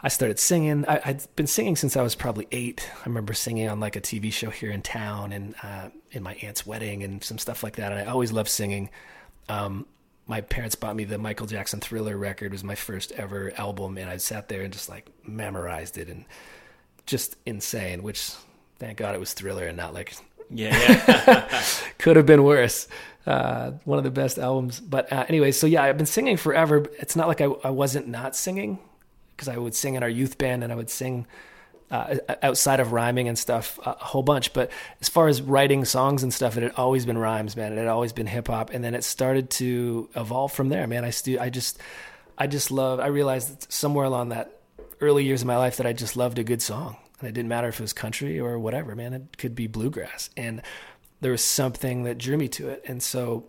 [0.00, 0.86] I started singing.
[0.88, 2.88] I, I'd been singing since I was probably eight.
[3.00, 6.32] I remember singing on like a TV show here in town and uh, in my
[6.36, 7.92] aunt's wedding and some stuff like that.
[7.92, 8.88] And I always loved singing.
[9.50, 9.84] Um,
[10.26, 12.46] my parents bought me the Michael Jackson Thriller record.
[12.46, 16.08] It was my first ever album, and I sat there and just like memorized it
[16.08, 16.24] and
[17.04, 18.02] just insane.
[18.02, 18.32] Which
[18.78, 20.14] thank God it was Thriller and not like
[20.54, 21.48] Yeah,
[21.98, 22.88] could have been worse.
[23.26, 24.80] Uh, one of the best albums.
[24.80, 26.84] But uh, anyway, so yeah, I've been singing forever.
[26.98, 28.78] It's not like I, I wasn't not singing
[29.30, 31.26] because I would sing in our youth band and I would sing
[31.92, 34.52] uh, outside of rhyming and stuff a whole bunch.
[34.52, 37.72] But as far as writing songs and stuff, it had always been rhymes, man.
[37.72, 41.04] It had always been hip hop, and then it started to evolve from there, man.
[41.04, 41.78] I stu- I just,
[42.38, 42.98] I just love.
[42.98, 44.58] I realized somewhere along that
[45.00, 47.48] early years of my life that I just loved a good song, and it didn't
[47.48, 49.14] matter if it was country or whatever, man.
[49.14, 50.62] It could be bluegrass, and
[51.20, 53.46] there was something that drew me to it, and so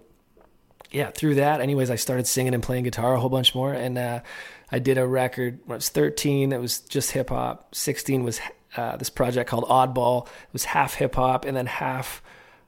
[0.93, 3.73] yeah, through that, anyways, I started singing and playing guitar a whole bunch more.
[3.73, 4.21] And uh,
[4.71, 7.73] I did a record when I was 13 that was just hip hop.
[7.73, 8.39] 16 was
[8.77, 10.27] uh, this project called Oddball.
[10.27, 12.21] It was half hip hop and then half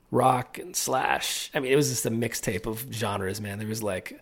[0.09, 1.51] rock and slash.
[1.53, 3.59] I mean, it was just a mixtape of genres, man.
[3.59, 4.19] There was like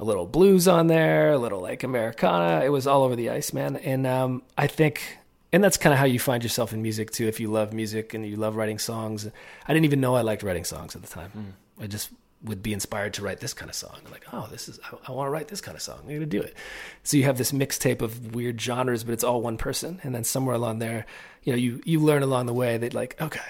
[0.00, 2.64] a little blues on there, a little like Americana.
[2.64, 3.76] It was all over the ice, man.
[3.76, 5.18] And um, I think,
[5.52, 7.26] and that's kind of how you find yourself in music too.
[7.26, 9.26] If you love music and you love writing songs,
[9.66, 11.54] I didn't even know I liked writing songs at the time.
[11.80, 12.10] I just
[12.44, 13.96] would be inspired to write this kind of song.
[14.04, 16.00] I'm like, oh, this is I, I want to write this kind of song.
[16.02, 16.54] I'm gonna do it.
[17.02, 20.00] So you have this mixtape of weird genres, but it's all one person.
[20.02, 21.06] And then somewhere along there,
[21.42, 23.40] you know, you you learn along the way that like, okay,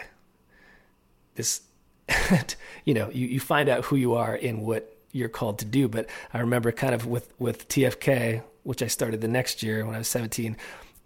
[1.35, 1.63] this,
[2.85, 5.89] you know, you you find out who you are in what you're called to do.
[5.89, 9.95] But I remember kind of with with TFK, which I started the next year when
[9.95, 10.57] I was 17.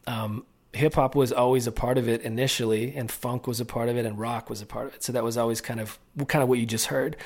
[0.07, 3.89] Um, hip hop was always a part of it initially, and funk was a part
[3.89, 5.03] of it, and rock was a part of it.
[5.03, 7.17] So that was always kind of kind of what you just heard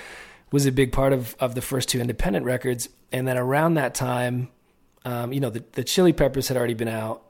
[0.52, 2.88] was a big part of of the first two independent records.
[3.12, 4.48] And then around that time,
[5.04, 7.22] um, you know, the the Chili Peppers had already been out.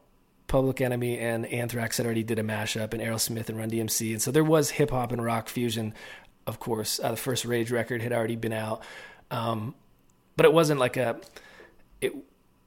[0.47, 4.23] Public Enemy and Anthrax had already did a mashup, and Aerosmith and Run DMC, and
[4.23, 5.93] so there was hip hop and rock fusion.
[6.47, 8.83] Of course, uh, the first Rage record had already been out,
[9.33, 9.75] um,
[10.37, 11.21] but it wasn't like a.
[12.01, 12.15] It,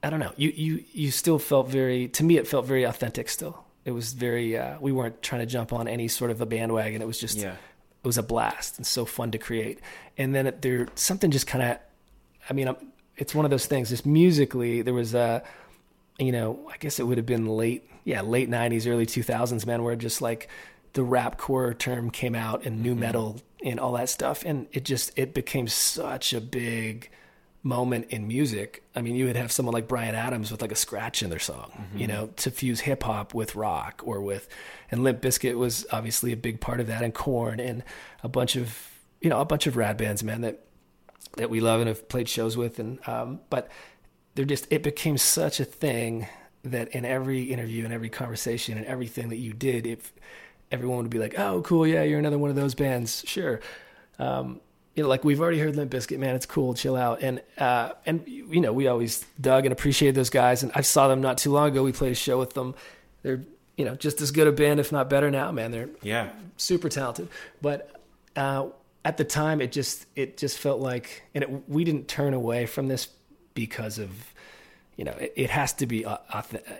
[0.02, 0.32] I don't know.
[0.36, 2.08] You you you still felt very.
[2.08, 3.28] To me, it felt very authentic.
[3.28, 4.56] Still, it was very.
[4.56, 7.02] Uh, we weren't trying to jump on any sort of a bandwagon.
[7.02, 7.36] It was just.
[7.38, 7.52] Yeah.
[8.02, 9.78] It was a blast and so fun to create.
[10.16, 11.78] And then it, there something just kind of.
[12.48, 13.90] I mean, I'm- it's one of those things.
[13.90, 15.42] Just musically, there was a.
[16.18, 19.82] You know, I guess it would have been late, yeah, late '90s, early 2000s, man,
[19.82, 20.48] where just like
[20.94, 24.84] the rap core term came out and nu metal and all that stuff, and it
[24.84, 27.10] just it became such a big
[27.62, 28.82] moment in music.
[28.94, 31.38] I mean, you would have someone like Bryan Adams with like a scratch in their
[31.38, 34.48] song, you know, to fuse hip hop with rock or with,
[34.90, 37.82] and Limp Bizkit was obviously a big part of that, and Korn and
[38.22, 38.88] a bunch of,
[39.20, 40.64] you know, a bunch of rad bands, man, that
[41.36, 43.68] that we love and have played shows with, and um, but
[44.34, 46.26] they're just it became such a thing
[46.62, 50.12] that in every interview and every conversation and everything that you did, if
[50.70, 53.60] everyone would be like, "Oh, cool, yeah, you're another one of those bands, sure."
[54.18, 54.60] Um,
[55.00, 57.92] you know, like we've already heard Limp Bizkit, man, it's cool, chill out, and uh,
[58.04, 61.38] and you know, we always dug and appreciated those guys, and I saw them not
[61.38, 61.82] too long ago.
[61.82, 62.74] We played a show with them.
[63.22, 63.42] They're
[63.78, 65.70] you know just as good a band, if not better now, man.
[65.70, 66.28] They're Yeah.
[66.58, 67.28] super talented.
[67.62, 67.98] But
[68.36, 68.66] uh,
[69.06, 72.66] at the time, it just it just felt like, and it, we didn't turn away
[72.66, 73.08] from this
[73.54, 74.10] because of,
[74.96, 76.04] you know, it, it has to be.
[76.04, 76.18] Uh,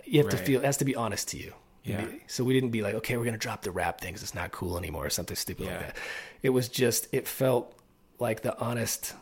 [0.05, 0.61] you have to feel.
[0.61, 1.53] It has to be honest to you.
[1.83, 2.05] Yeah.
[2.27, 4.21] So we didn't be like, okay, we're gonna drop the rap things.
[4.21, 5.77] It's not cool anymore, or something stupid Yeah.
[5.77, 5.95] like that.
[6.43, 7.07] It was just.
[7.11, 7.73] It felt
[8.21, 9.13] like the honest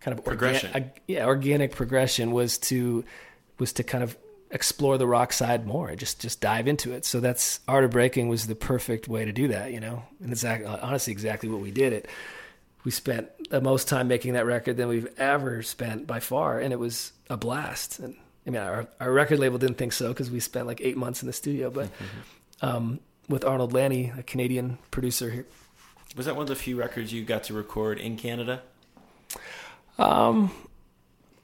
[0.00, 0.70] kind of Progression.
[0.72, 3.04] uh, yeah, organic progression was to
[3.58, 4.16] was to kind of
[4.50, 7.04] explore the rock side more, just just dive into it.
[7.04, 10.04] So that's art of breaking was the perfect way to do that, you know.
[10.22, 11.92] And it's honestly exactly what we did.
[11.92, 12.08] It
[12.84, 16.72] we spent the most time making that record than we've ever spent by far, and
[16.72, 17.98] it was a blast.
[17.98, 18.14] And
[18.46, 21.22] I mean, our our record label didn't think so because we spent like eight months
[21.22, 21.90] in the studio, but.
[22.62, 25.46] Um, with Arnold Lanni, a Canadian producer here,
[26.16, 28.62] Was that one of the few records you got to record in Canada?
[29.98, 30.50] Um,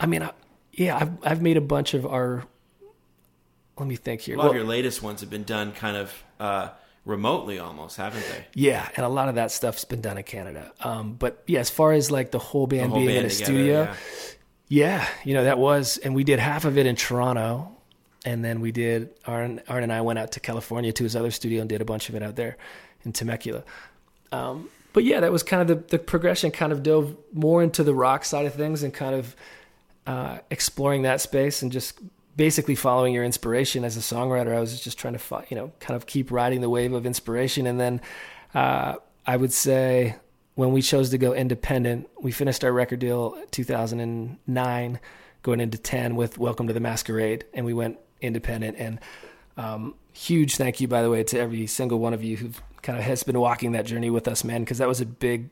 [0.01, 0.33] I mean, I,
[0.73, 2.45] yeah, I've I've made a bunch of our.
[3.79, 4.37] Let me think here.
[4.37, 6.69] A lot of your latest ones have been done kind of uh,
[7.05, 8.47] remotely, almost, haven't they?
[8.55, 10.73] yeah, and a lot of that stuff's been done in Canada.
[10.81, 13.45] Um, but yeah, as far as like the whole band whole being in a together,
[13.45, 13.97] studio, yeah.
[14.69, 15.09] yeah.
[15.25, 17.77] you know that was, and we did half of it in Toronto,
[18.25, 19.11] and then we did.
[19.27, 21.87] Arn, Arn and I went out to California to his other studio and did a
[21.87, 22.57] bunch of it out there
[23.05, 23.65] in Temecula.
[24.33, 26.51] Um, but yeah, that was kind of the, the progression.
[26.51, 29.37] Kind of dove more into the rock side of things and kind of
[30.07, 32.01] uh, exploring that space and just
[32.37, 34.55] basically following your inspiration as a songwriter.
[34.55, 37.67] I was just trying to, you know, kind of keep riding the wave of inspiration.
[37.67, 38.01] And then
[38.55, 40.17] uh, I would say
[40.55, 45.01] when we chose to go independent, we finished our record deal 2009,
[45.43, 48.77] going into 10 with Welcome to the Masquerade, and we went independent.
[48.79, 49.01] And
[49.57, 52.51] um, huge thank you, by the way, to every single one of you who
[52.83, 55.51] kind of has been walking that journey with us, man, because that was a big,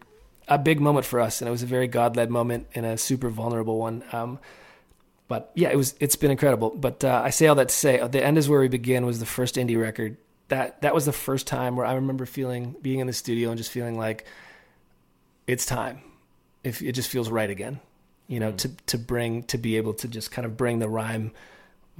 [0.48, 2.98] a big moment for us, and it was a very God led moment and a
[2.98, 4.02] super vulnerable one.
[4.12, 4.38] Um,
[5.28, 5.94] but yeah, it was.
[6.00, 6.70] It's been incredible.
[6.70, 9.20] But uh, I say all that to say, the end is where we begin was
[9.20, 10.16] the first indie record.
[10.48, 13.56] That that was the first time where I remember feeling being in the studio and
[13.56, 14.24] just feeling like
[15.46, 16.02] it's time.
[16.64, 17.78] If it just feels right again,
[18.26, 21.30] you know, to to bring to be able to just kind of bring the rhyme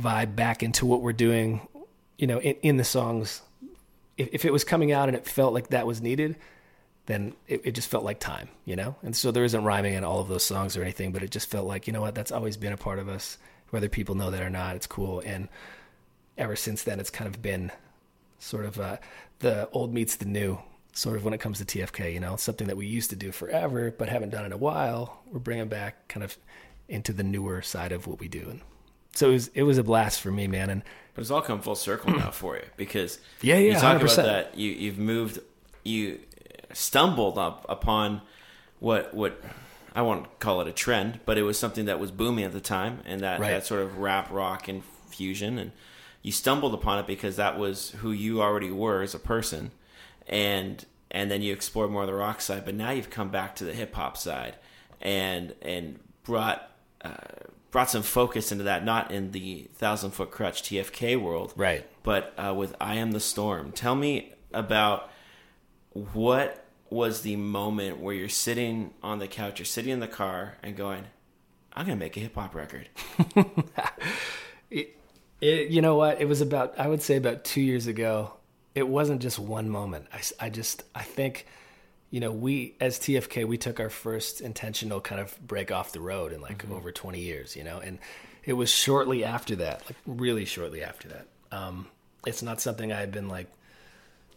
[0.01, 1.61] vibe back into what we're doing,
[2.19, 3.43] you know, in, in the songs.
[4.21, 6.37] If, if it was coming out and it felt like that was needed,
[7.07, 8.95] then it, it just felt like time, you know?
[9.03, 11.51] And so there isn't rhyming in all of those songs or anything, but it just
[11.51, 13.39] felt like, you know what, that's always been a part of us,
[13.71, 15.21] whether people know that or not, it's cool.
[15.25, 15.49] And
[16.37, 17.73] ever since then, it's kind of been
[18.39, 18.99] sort of uh,
[19.41, 20.59] the old meets the new,
[20.93, 23.33] sort of when it comes to TFK, you know, something that we used to do
[23.33, 25.23] forever, but haven't done in a while.
[25.31, 26.37] We're bringing back kind of
[26.89, 28.47] into the newer side of what we do.
[28.51, 28.61] And
[29.15, 30.71] so it was, it was a blast for me, man.
[30.71, 30.83] And
[31.15, 34.03] But it's all come full circle now for you because Yeah, yeah, you talk 100%.
[34.15, 34.59] about that.
[34.59, 35.41] You you've moved,
[35.85, 36.21] you
[36.73, 38.23] stumbled up upon
[38.79, 39.41] what what
[39.95, 42.61] I won't call it a trend, but it was something that was booming at the
[42.61, 43.51] time, and that Right.
[43.51, 45.73] that sort of rap rock infusion, and
[46.23, 49.73] you stumbled upon it because that was who you already were as a person,
[50.29, 53.57] and and then you explored more of the rock side, but now you've come back
[53.57, 54.57] to the hip hop side,
[55.01, 56.71] and and brought.
[57.03, 57.11] Uh,
[57.71, 61.87] brought some focus into that, not in the Thousand Foot Krutch TFK world, Right.
[62.03, 65.11] But uh, with I Am the Storm, tell me about
[65.93, 70.57] what was the moment where you're sitting on the couch, you're sitting in the car,
[70.63, 71.05] and going,
[71.73, 72.89] "I'm gonna make a hip hop record."
[75.41, 76.21] It, you know what?
[76.21, 78.35] It was about, I would say about two years ago.
[78.75, 80.07] It wasn't just one moment.
[80.13, 81.47] I, I just, I think,
[82.11, 86.01] you know, we, as TFK, we took our first intentional kind of break off the
[86.01, 87.99] road in like over 20 years, you know, and
[88.45, 91.27] it was shortly after that, like really shortly after that.
[91.53, 91.87] Um,
[92.27, 93.47] it's not something I had been like,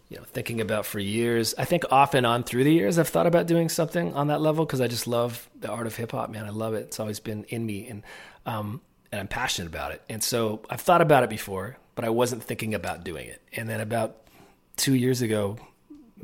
[0.09, 1.55] you know, thinking about for years.
[1.57, 4.41] I think off and on through the years, I've thought about doing something on that
[4.41, 6.45] level because I just love the art of hip hop, man.
[6.45, 6.81] I love it.
[6.81, 8.03] It's always been in me, and
[8.45, 8.81] um,
[9.11, 10.03] and I'm passionate about it.
[10.09, 13.41] And so I've thought about it before, but I wasn't thinking about doing it.
[13.53, 14.17] And then about
[14.75, 15.57] two years ago,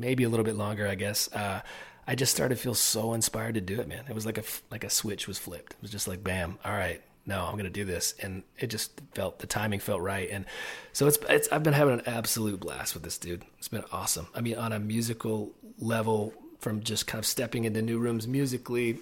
[0.00, 1.32] maybe a little bit longer, I guess.
[1.32, 1.60] Uh,
[2.06, 4.04] I just started to feel so inspired to do it, man.
[4.08, 5.74] It was like a like a switch was flipped.
[5.74, 9.00] It was just like, bam, all right, no, I'm gonna do this, and it just
[9.14, 10.44] felt the timing felt right, and
[10.92, 13.44] so it's it's I've been having an absolute blast with this dude.
[13.58, 14.26] It's been awesome.
[14.34, 18.98] I mean, on a musical level, from just kind of stepping into new rooms musically,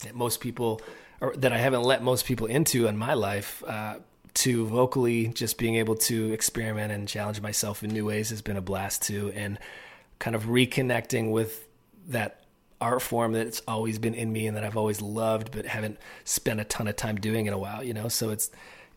[0.00, 0.80] that most people
[1.20, 3.62] or that I haven't let most people into in my life.
[3.66, 3.96] Uh,
[4.32, 8.56] to vocally just being able to experiment and challenge myself in new ways has been
[8.56, 9.58] a blast too and
[10.20, 11.66] kind of reconnecting with
[12.08, 12.44] that
[12.80, 16.60] art form that's always been in me and that I've always loved but haven't spent
[16.60, 18.06] a ton of time doing in a while you know?
[18.06, 18.50] So it's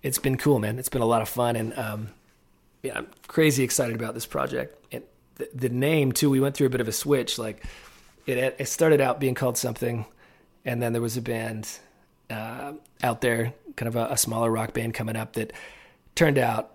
[0.04, 0.78] it's been cool man.
[0.78, 2.10] It's been a lot of fun and um
[2.84, 4.78] yeah I'm crazy excited about this project.
[4.92, 5.04] And
[5.36, 7.40] the, the name too we went through a bit of a switch.
[7.40, 7.66] Like
[8.28, 10.06] it it started out being called something
[10.66, 11.68] and then there was a band
[12.30, 15.54] uh, out there, kind of a, a smaller rock band coming up that
[16.16, 16.72] turned out.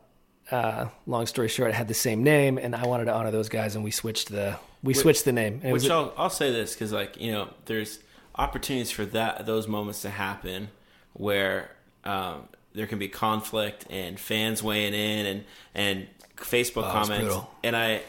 [0.51, 3.49] Uh, long story short, it had the same name, and I wanted to honor those
[3.49, 5.55] guys, and we switched the we switched the name.
[5.55, 7.99] And it was Which I'll, I'll say this because, like, you know, there's
[8.35, 10.69] opportunities for that those moments to happen
[11.13, 11.71] where
[12.05, 16.07] um, there can be conflict and fans weighing in and and
[16.37, 17.37] Facebook Oh, comments.
[17.63, 18.03] And I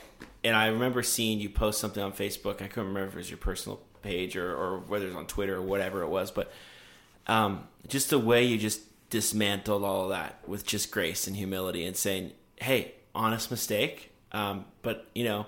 [0.43, 2.61] and I remember seeing you post something on Facebook.
[2.61, 5.27] I couldn't remember if it was your personal page or, or whether it was on
[5.27, 6.51] Twitter or whatever it was, but
[7.27, 11.85] um, just the way you just dismantled all of that with just grace and humility
[11.85, 15.45] and saying, "Hey, honest mistake," um, but you know,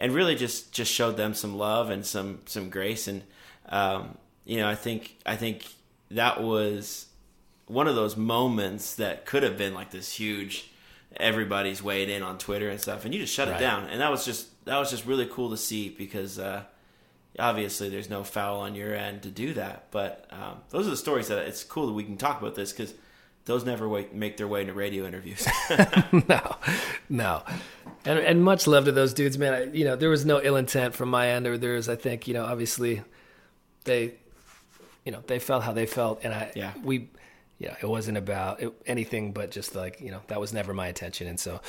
[0.00, 3.08] and really just just showed them some love and some some grace.
[3.08, 3.22] And
[3.68, 5.66] um, you know, I think I think
[6.10, 7.06] that was
[7.66, 10.70] one of those moments that could have been like this huge
[11.16, 13.04] everybody's weighed in on Twitter and stuff.
[13.04, 13.56] And you just shut Right.
[13.56, 13.88] it down.
[13.88, 16.62] And that was just that was just really cool to see because uh
[17.38, 20.96] obviously there's no foul on your end to do that but um, those are the
[20.96, 22.94] stories that it's cool that we can talk about this because
[23.44, 25.46] those never wait, make their way into radio interviews
[26.28, 26.56] no,
[27.08, 27.42] no,
[28.04, 29.54] and and much love to those dudes, man.
[29.54, 31.96] I, you know, there was no ill intent from my end, or there was, I
[31.96, 33.00] think, you know, obviously,
[33.84, 34.14] they,
[35.06, 36.72] you know, they felt how they felt, and I, Yeah.
[36.84, 37.08] we,
[37.58, 40.88] yeah, it wasn't about it, anything but just like you know that was never my
[40.88, 41.60] intention, and so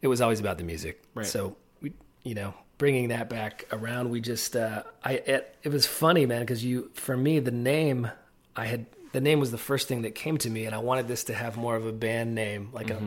[0.00, 1.02] it was always about the music.
[1.14, 1.26] Right.
[1.26, 1.92] So we,
[2.24, 6.40] you know, bringing that back around, we just uh, I it, it was funny, man,
[6.40, 8.10] because you for me the name
[8.54, 11.08] I had the name was the first thing that came to me, and I wanted
[11.08, 13.00] this to have more of a band name, like a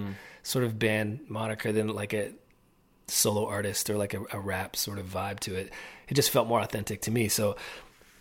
[0.43, 2.31] sort of band moniker than like a
[3.07, 5.71] solo artist or like a, a rap sort of vibe to it.
[6.07, 7.27] It just felt more authentic to me.
[7.27, 7.57] So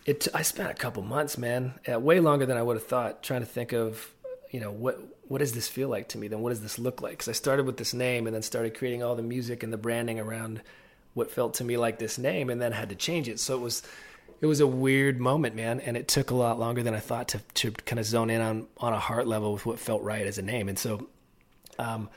[0.05, 3.23] it I spent a couple months, man, uh, way longer than I would have thought,
[3.23, 4.13] trying to think of
[4.51, 6.27] you know what what does this feel like to me?
[6.27, 7.13] Then what does this look like?
[7.13, 9.77] Because I started with this name and then started creating all the music and the
[9.77, 10.61] branding around
[11.19, 13.39] what felt to me like this name, and then had to change it.
[13.39, 13.83] So it was
[14.41, 17.27] it was a weird moment, man, and it took a lot longer than I thought
[17.29, 20.25] to to kind of zone in on on a heart level with what felt right
[20.25, 20.69] as a name.
[20.69, 21.07] And so,
[21.77, 22.09] um,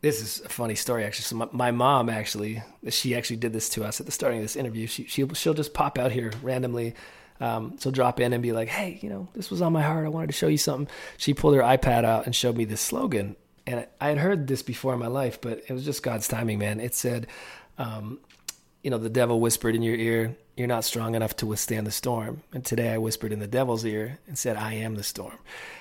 [0.00, 1.24] this is a funny story actually.
[1.24, 4.44] So my, my mom actually, she actually did this to us at the starting of
[4.44, 4.86] this interview.
[4.86, 6.94] She she'll, she'll just pop out here randomly.
[7.40, 10.06] Um, she'll drop in and be like, "Hey, you know, this was on my heart.
[10.06, 12.80] I wanted to show you something." She pulled her iPad out and showed me this
[12.80, 16.28] slogan, and I had heard this before in my life, but it was just God's
[16.28, 16.80] timing, man.
[16.80, 17.26] It said,
[17.78, 18.20] um,
[18.82, 21.90] "You know, the devil whispered in your ear, you're not strong enough to withstand the
[21.90, 25.38] storm." And today I whispered in the devil's ear and said, "I am the storm."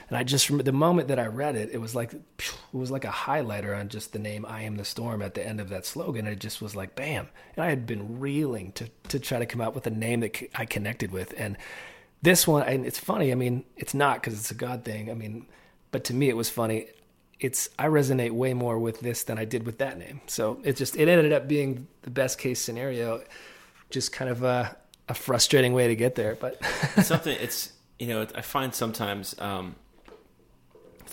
[0.10, 2.92] And I just remember the moment that I read it, it was like it was
[2.92, 5.70] like a highlighter on just the name "I am the storm" at the end of
[5.70, 6.28] that slogan.
[6.28, 7.30] It just was like bam.
[7.56, 10.42] And I had been reeling to to try to come up with a name that
[10.56, 11.34] I connected with.
[11.38, 11.58] And
[12.22, 13.32] this one, and it's funny.
[13.32, 15.12] I mean, it's not because it's a God thing.
[15.12, 15.46] I mean,
[15.92, 16.88] but to me, it was funny.
[17.44, 20.22] It's I resonate way more with this than I did with that name.
[20.28, 23.22] So it just it ended up being the best case scenario.
[23.90, 24.76] Just kind of a,
[25.10, 26.64] a frustrating way to get there, but
[27.04, 29.76] something it's you know I find sometimes um,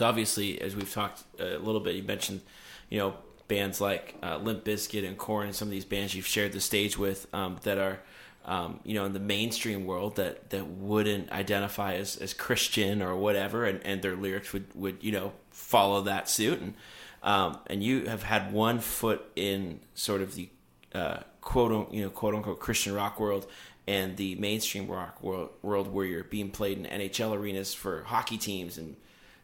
[0.01, 1.97] obviously as we've talked a little bit.
[1.97, 2.43] You mentioned
[2.89, 3.15] you know
[3.49, 6.61] bands like uh, Limp Bizkit and Korn and some of these bands you've shared the
[6.61, 7.99] stage with um, that are
[8.45, 13.17] um, you know in the mainstream world that that wouldn't identify as, as Christian or
[13.17, 16.61] whatever, and, and their lyrics would would you know follow that suit.
[16.61, 16.75] And
[17.23, 20.49] um, and you have had one foot in sort of the
[20.95, 23.47] uh, quote you know quote unquote Christian rock world
[23.87, 28.39] and the mainstream rock world, world where you're being played in NHL arenas for hockey
[28.39, 28.97] teams and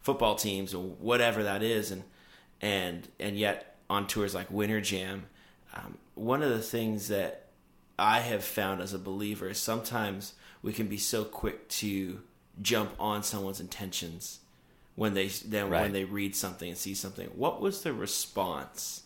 [0.03, 1.91] football teams or whatever that is.
[1.91, 2.05] And
[2.61, 5.27] and and yet on tours like Winter Jam
[5.77, 7.46] um, one of the things that
[7.99, 12.21] I have found as a believer is sometimes we can be so quick to
[12.63, 14.41] jump on someone's intentions
[14.95, 15.83] when they then Right.
[15.83, 17.29] when they read something and see something.
[17.35, 19.03] What was the response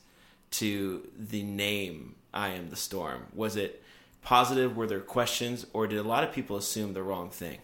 [0.53, 3.83] to the name I am the storm was it
[4.23, 4.77] positive?
[4.77, 5.67] Were there questions?
[5.73, 7.59] Or did a lot of people assume the wrong thing?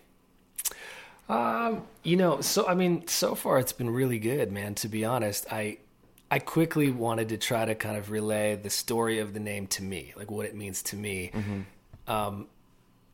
[1.29, 4.75] Um, You know, so I mean, so far it's been really good, man.
[4.77, 5.79] To be honest, I
[6.31, 9.83] I quickly wanted to try to kind of relay the story of the name to
[9.83, 11.31] me, like what it means to me.
[12.09, 12.49] Um,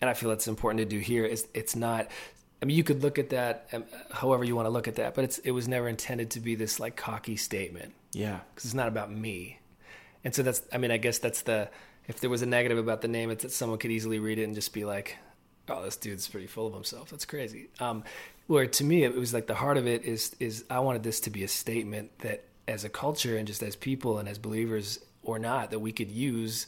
[0.00, 1.24] and I feel that's important to do here.
[1.24, 2.08] Is it's not.
[2.60, 5.14] I mean, you could look at that um, however you want to look at that,
[5.14, 8.74] but it's it was never intended to be this like cocky statement yeah because it's
[8.74, 9.58] not about me.
[10.24, 11.68] And so that's, I mean, I guess that's the,
[12.06, 14.44] if there was a negative about the name, it's that someone could easily read it
[14.44, 15.16] and just be like,
[15.68, 17.10] oh, this dude's pretty full of himself.
[17.10, 17.68] That's crazy.
[17.80, 18.04] Um,
[18.46, 21.20] where to me, it was like the heart of it is, is I wanted this
[21.20, 24.98] to be a statement that as a culture and just as people and as believers
[25.22, 26.66] or not, that we could use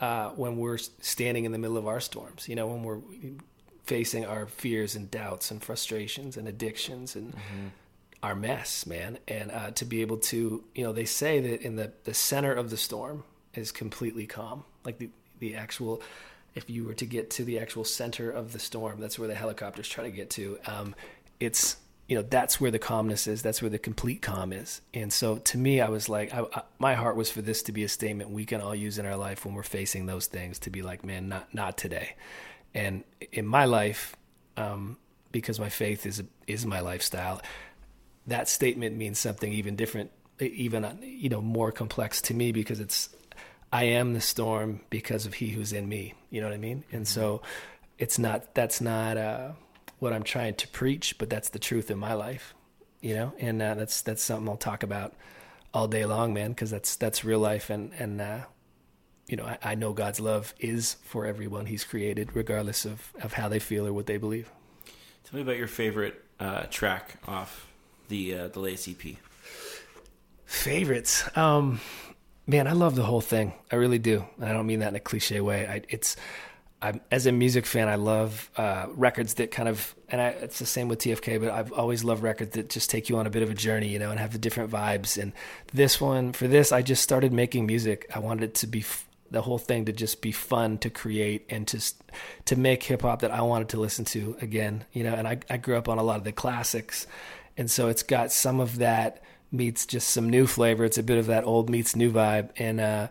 [0.00, 3.00] uh, when we're standing in the middle of our storms, you know, when we're
[3.84, 7.34] facing our fears and doubts and frustrations and addictions and
[8.22, 9.18] our mess, man.
[9.28, 12.52] And uh, to be able to, you know, they say that in the, the center
[12.52, 13.24] of the storm
[13.54, 14.64] is completely calm.
[14.84, 16.02] Like the, the actual,
[16.54, 19.34] if you were to get to the actual center of the storm, that's where the
[19.34, 20.58] helicopters try to get to.
[20.66, 20.94] Um,
[21.38, 21.76] it's,
[22.08, 23.42] you know, that's where the calmness is.
[23.42, 24.80] That's where the complete calm is.
[24.94, 27.72] And so to me, I was like, I, I, my heart was for this to
[27.72, 30.60] be a statement we can all use in our life when we're facing those things
[30.60, 32.14] to be like, man, not, not today.
[32.74, 33.02] And
[33.32, 34.14] in my life,
[34.56, 34.98] um,
[35.32, 37.42] because my faith is, is my lifestyle,
[38.26, 43.08] that statement means something even different, even you know more complex to me because it's
[43.72, 46.14] I am the storm because of He who's in me.
[46.30, 46.84] You know what I mean?
[46.92, 47.42] And so
[47.98, 49.52] it's not that's not uh,
[49.98, 52.54] what I'm trying to preach, but that's the truth in my life.
[53.00, 55.14] You know, and uh, that's that's something I'll talk about
[55.72, 58.40] all day long, man, because that's that's real life, and and uh,
[59.28, 63.34] you know I, I know God's love is for everyone He's created, regardless of of
[63.34, 64.50] how they feel or what they believe.
[65.24, 67.66] tell me about your favorite uh, track off
[68.08, 69.16] the uh, the latest EP
[70.46, 71.28] Favorites.
[71.36, 71.80] Um,
[72.46, 73.52] man, I love the whole thing.
[73.70, 74.24] I really do.
[74.40, 75.66] I don't mean that in a cliche way.
[75.66, 76.16] I, it's,
[76.86, 80.58] I'm, as a music fan, I love uh, records that kind of, and I, it's
[80.60, 83.30] the same with TFK, but I've always loved records that just take you on a
[83.30, 85.20] bit of a journey, you know, and have the different vibes.
[85.20, 85.32] And
[85.72, 88.08] this one, for this, I just started making music.
[88.14, 91.44] I wanted it to be f- the whole thing to just be fun to create
[91.48, 91.80] and to
[92.44, 95.14] to make hip hop that I wanted to listen to again, you know.
[95.14, 97.08] And I, I grew up on a lot of the classics,
[97.56, 100.84] and so it's got some of that meets just some new flavor.
[100.84, 103.08] It's a bit of that old meets new vibe, and uh,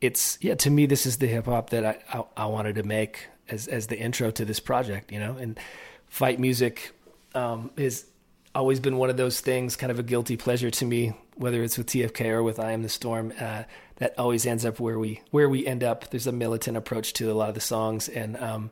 [0.00, 2.82] it's yeah to me this is the hip hop that I, I I wanted to
[2.82, 5.58] make as as the intro to this project, you know, and
[6.06, 6.92] fight music
[7.34, 8.06] um, is
[8.54, 11.76] always been one of those things, kind of a guilty pleasure to me, whether it's
[11.76, 13.32] with TFK or with I Am the Storm.
[13.38, 13.64] Uh,
[13.96, 16.10] that always ends up where we where we end up.
[16.10, 18.70] There's a militant approach to a lot of the songs and um,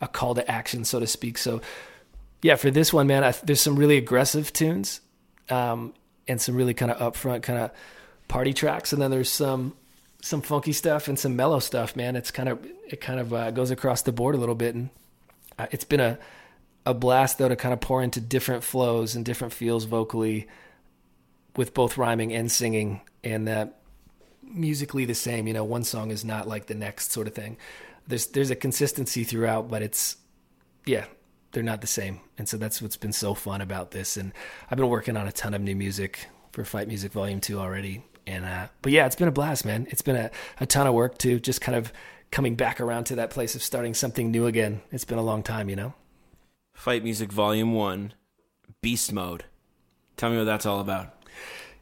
[0.00, 1.38] a call to action, so to speak.
[1.38, 1.60] So,
[2.42, 5.00] yeah, for this one, man, I, there's some really aggressive tunes
[5.48, 5.94] um,
[6.26, 7.70] and some really kind of upfront kind of
[8.26, 9.74] party tracks, and then there's some
[10.24, 11.94] some funky stuff and some mellow stuff.
[11.94, 14.74] Man, it's kind of it kind of uh, goes across the board a little bit,
[14.74, 14.88] and
[15.58, 16.18] uh, it's been a
[16.86, 20.48] a blast though to kind of pour into different flows and different feels vocally
[21.56, 23.80] with both rhyming and singing and that
[24.42, 25.46] musically the same.
[25.46, 27.58] You know one song is not like the next sort of thing.
[28.06, 30.16] There's there's a consistency throughout but it's
[30.86, 31.04] yeah
[31.52, 32.20] they're not the same.
[32.38, 34.16] And so that's what's been so fun about this.
[34.16, 34.32] And
[34.70, 38.04] i've been working on a ton of new music for fight music volume 2 already
[38.26, 40.94] and uh but yeah it's been a blast man it's been a, a ton of
[40.94, 41.92] work to just kind of
[42.30, 45.42] coming back around to that place of starting something new again it's been a long
[45.42, 45.94] time you know
[46.74, 48.12] Fight Music Volume 1,
[48.82, 49.44] Beast Mode.
[50.16, 51.14] Tell me what that's all about.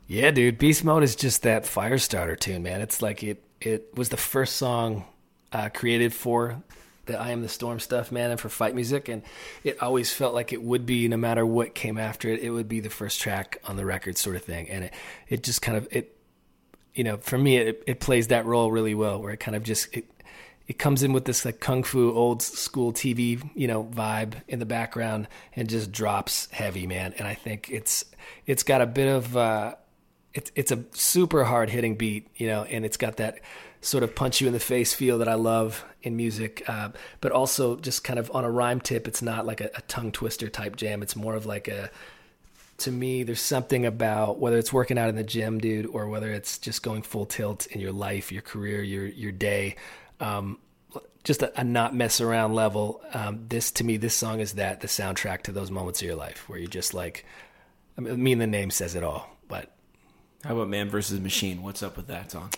[0.06, 0.58] Yeah, dude.
[0.58, 2.80] Beast Mode is just that fire starter tune, man.
[2.80, 5.04] It's like it it was the first song
[5.52, 6.62] uh, created for
[7.06, 9.08] the I Am the Storm stuff, man, and for fight music.
[9.08, 9.22] And
[9.64, 12.68] it always felt like it would be, no matter what came after it, it would
[12.68, 14.68] be the first track on the record, sort of thing.
[14.68, 14.94] And it,
[15.28, 16.16] it just kind of, it,
[16.94, 19.62] you know, for me, it, it plays that role really well, where it kind of
[19.62, 20.04] just, it,
[20.68, 24.58] it comes in with this like kung fu old school TV, you know, vibe in
[24.58, 27.14] the background and just drops heavy, man.
[27.18, 28.04] And I think it's
[28.46, 29.74] it's got a bit of uh
[30.34, 33.40] it's it's a super hard hitting beat, you know, and it's got that
[33.80, 36.90] sort of punch you in the face feel that I love in music, uh,
[37.20, 39.08] but also just kind of on a rhyme tip.
[39.08, 41.02] It's not like a, a tongue twister type jam.
[41.02, 41.90] It's more of like a
[42.82, 46.32] to me, there's something about whether it's working out in the gym, dude, or whether
[46.32, 49.76] it's just going full tilt in your life, your career, your your day
[50.22, 50.58] um,
[51.24, 53.02] just a, a, not mess around level.
[53.12, 56.16] Um, this to me, this song is that the soundtrack to those moments of your
[56.16, 57.26] life where you just like.
[57.98, 59.28] I mean, the name says it all.
[59.48, 59.70] But
[60.44, 61.62] how about Man versus Machine?
[61.62, 62.50] What's up with that song?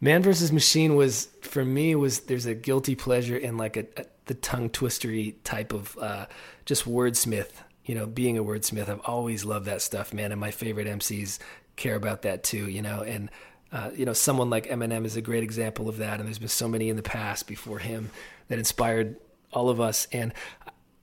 [0.00, 4.06] Man versus Machine was for me was there's a guilty pleasure in like a, a
[4.24, 6.26] the tongue twistery type of uh,
[6.64, 7.50] just wordsmith.
[7.86, 10.32] You know, being a wordsmith, I've always loved that stuff, man.
[10.32, 11.38] And my favorite MCs
[11.76, 12.68] care about that too.
[12.68, 13.30] You know, and
[13.72, 16.48] uh, you know, someone like Eminem is a great example of that, and there's been
[16.48, 18.10] so many in the past before him
[18.48, 19.16] that inspired
[19.52, 20.06] all of us.
[20.12, 20.32] And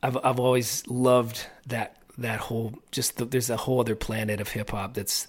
[0.02, 4.50] I've I've always loved that that whole just the, there's a whole other planet of
[4.50, 5.28] hip hop that's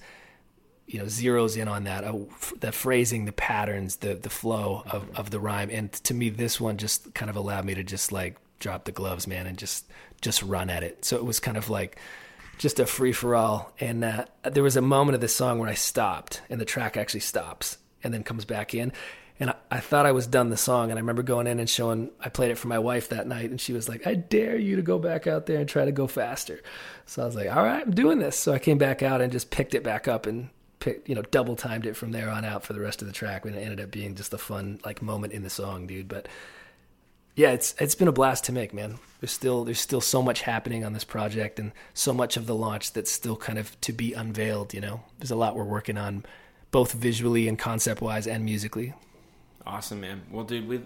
[0.86, 2.18] you know zeroes in on that uh,
[2.60, 5.70] the phrasing, the patterns, the the flow of of the rhyme.
[5.70, 8.92] And to me, this one just kind of allowed me to just like drop the
[8.92, 9.86] gloves, man, and just
[10.24, 11.04] just run at it.
[11.04, 11.98] So it was kind of like
[12.58, 13.72] just a free for all.
[13.78, 16.96] And uh, there was a moment of the song where I stopped, and the track
[16.96, 18.92] actually stops and then comes back in.
[19.38, 20.90] And I, I, thought I was done the song.
[20.90, 23.50] And I remember going in and showing, I played it for my wife that night,
[23.50, 25.92] and she was like, I dare you to go back out there and try to
[25.92, 26.62] go faster.
[27.06, 28.38] So I was like, all right, I'm doing this.
[28.38, 30.48] So I came back out and just picked it back up and
[30.78, 33.14] picked, you know, double timed it from there on out for the rest of the
[33.14, 33.44] track.
[33.44, 36.08] And it ended up being just a fun, like, moment in the song, dude.
[36.08, 36.28] But
[37.36, 38.98] yeah, it's it's been a blast to make, man.
[39.20, 42.54] There's still there's still so much happening on this project, and so much of the
[42.54, 44.72] launch that's still kind of to be unveiled.
[44.72, 46.24] You know, there's a lot we're working on,
[46.70, 48.94] both visually and concept wise, and musically.
[49.66, 50.22] Awesome, man.
[50.30, 50.80] Well, dude, we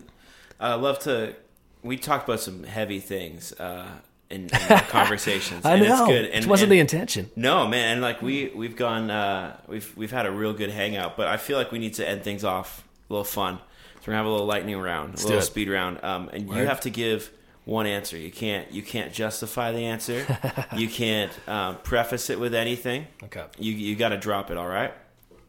[0.60, 1.34] uh, love to.
[1.82, 3.88] We talked about some heavy things uh,
[4.30, 4.48] in, in
[4.88, 5.66] conversations.
[5.66, 6.04] I and know.
[6.04, 6.24] It's good.
[6.26, 7.30] And, it wasn't and, the intention.
[7.36, 7.92] No, man.
[7.92, 11.36] And like we we've gone, uh, we've we've had a real good hangout, but I
[11.36, 13.58] feel like we need to end things off a little fun.
[14.00, 16.48] So we're gonna have a little lightning round, a Let's little speed round, um, and
[16.48, 17.30] you have to give
[17.64, 18.16] one answer.
[18.16, 20.24] You can't you can't justify the answer.
[20.76, 23.06] you can't um, preface it with anything.
[23.24, 23.44] Okay.
[23.58, 24.56] You you got to drop it.
[24.56, 24.94] All right.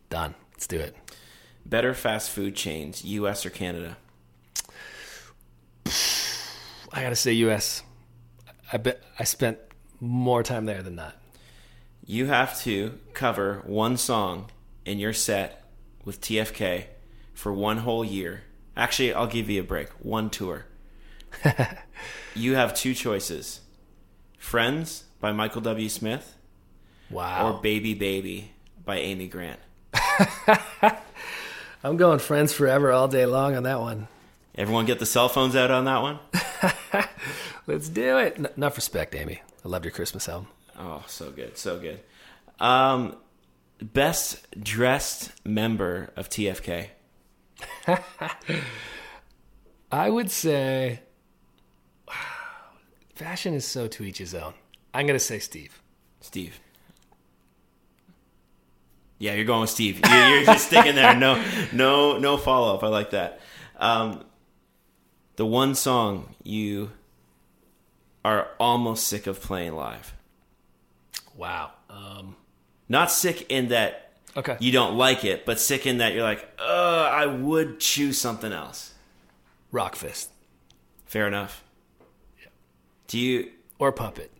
[0.09, 0.35] Done.
[0.51, 0.95] Let's do it.
[1.65, 3.45] Better fast food chains, U.S.
[3.45, 3.97] or Canada?
[6.91, 7.83] I gotta say, U.S.
[8.73, 9.59] I bet I spent
[9.99, 11.15] more time there than not.
[12.05, 14.49] You have to cover one song
[14.83, 15.63] in your set
[16.03, 16.85] with TFK
[17.39, 18.41] for one whole year.
[18.75, 19.87] Actually, I'll give you a break.
[20.03, 20.65] One tour.
[22.35, 23.61] you have two choices:
[24.37, 25.87] "Friends" by Michael W.
[25.89, 26.35] Smith
[27.09, 27.53] Wow.
[27.53, 28.51] or "Baby Baby"
[28.83, 29.59] by Amy Grant.
[31.83, 34.07] I'm going friends forever all day long on that one.
[34.55, 36.19] Everyone get the cell phones out on that one.
[37.67, 38.35] Let's do it.
[38.37, 39.41] N- enough respect, Amy.
[39.63, 40.47] I loved your Christmas album.
[40.77, 41.99] Oh, so good, so good.
[42.59, 43.15] Um,
[43.81, 46.87] best dressed member of TFK.
[49.91, 51.01] I would say
[52.07, 52.13] wow,
[53.15, 54.53] fashion is so to each his own.
[54.93, 55.81] I'm gonna say Steve.
[56.21, 56.59] Steve.
[59.17, 59.99] Yeah, you're going with Steve.
[60.07, 61.13] You're, you're just sticking there.
[61.15, 61.43] No,
[61.73, 62.83] no, no follow up.
[62.83, 63.41] I like that.
[63.77, 64.23] Um,
[65.35, 66.91] the one song you
[68.23, 70.13] are almost sick of playing live.
[71.35, 71.71] Wow.
[71.89, 72.35] Um,
[72.87, 74.57] Not sick in that okay.
[74.59, 78.51] you don't like it, but sick in that you're like, uh, I would choose something
[78.51, 78.93] else.
[79.71, 80.27] Rawkfist
[81.05, 81.63] Fair enough.
[83.07, 83.49] Do you?
[83.79, 84.31] or Puppet.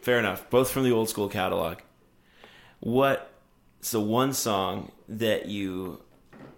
[0.00, 0.48] Fair enough.
[0.50, 1.78] Both from the old school catalog.
[2.80, 6.02] What's the one song that you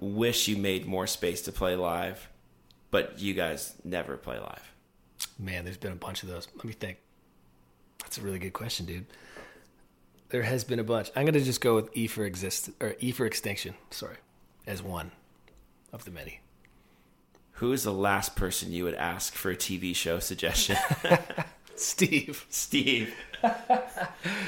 [0.01, 2.29] wish you made more space to play live,
[2.91, 4.73] but you guys never play live?
[5.39, 6.49] Man, there's been a bunch of those.
[6.57, 6.99] Let me think.
[8.01, 9.07] That's a really good question, dude.
[10.33, 11.11] There has been a bunch.
[11.15, 13.75] I'm gonna just go with E for exist or E for extinction.
[13.91, 14.17] Sorry,
[14.67, 15.13] as one
[15.93, 16.41] of the many.
[17.57, 20.79] Who is the last person you would ask for a TV show suggestion?
[21.77, 23.15] Steve, Steve.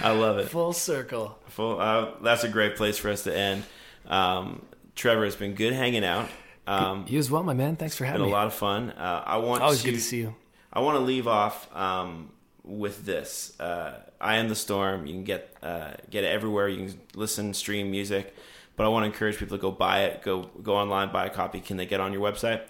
[0.03, 0.49] I love it.
[0.49, 1.39] full circle.
[1.49, 3.65] Full, uh, that's a great place for us to end.
[4.07, 4.65] Um,
[4.95, 6.31] Trevor, it's been good hanging out.
[6.67, 7.77] Um, You as well, my man.
[7.77, 8.91] Thanks for having been having a lot of fun.
[8.91, 10.35] Uh, I want Always to, good to see you.
[10.73, 12.31] I want to leave off um,
[12.65, 13.59] with this.
[13.61, 15.07] Uh, I am the storm.
[15.07, 16.69] You can get uh, get it everywhere.
[16.69, 18.35] You can listen, stream music.
[18.77, 20.23] But I want to encourage people to go buy it.
[20.23, 21.61] Go go online, buy a copy.
[21.61, 22.63] Can they get on your website?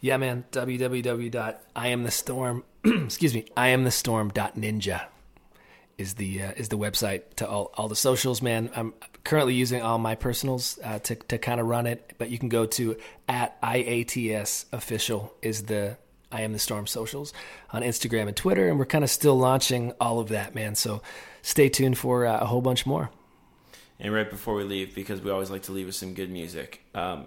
[0.00, 0.44] Yeah, man.
[0.52, 2.62] www.iamthestorm.
[2.84, 3.46] excuse me.
[3.56, 5.06] Iamthestorm.ninja
[5.96, 8.40] is the uh, is the website to all, all the socials.
[8.40, 8.94] Man, I'm
[9.24, 12.48] currently using all my personals uh, to to kind of run it, but you can
[12.48, 12.96] go to
[13.28, 15.98] at iats official is the
[16.30, 17.32] I am the storm socials
[17.70, 20.74] on Instagram and Twitter, and we're kind of still launching all of that, man.
[20.74, 21.02] So
[21.42, 23.10] stay tuned for uh, a whole bunch more.
[23.98, 26.82] And right before we leave, because we always like to leave with some good music,
[26.94, 27.26] um,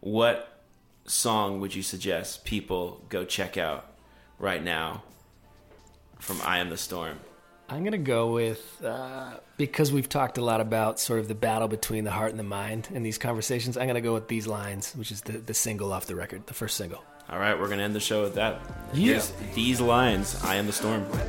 [0.00, 0.64] what
[1.04, 3.92] song would you suggest people go check out
[4.38, 5.02] right now
[6.18, 7.18] from I Am the Storm?
[7.68, 11.68] I'm gonna go with uh, because we've talked a lot about sort of the battle
[11.68, 13.76] between the heart and the mind in these conversations.
[13.76, 16.54] I'm gonna go with these lines, which is the the single off the record, the
[16.54, 17.02] first single.
[17.30, 18.60] All right, we're going to end the show with that.
[18.92, 19.12] Yeah.
[19.12, 21.02] Here's these lines I Am the Storm.
[21.02, 21.20] Which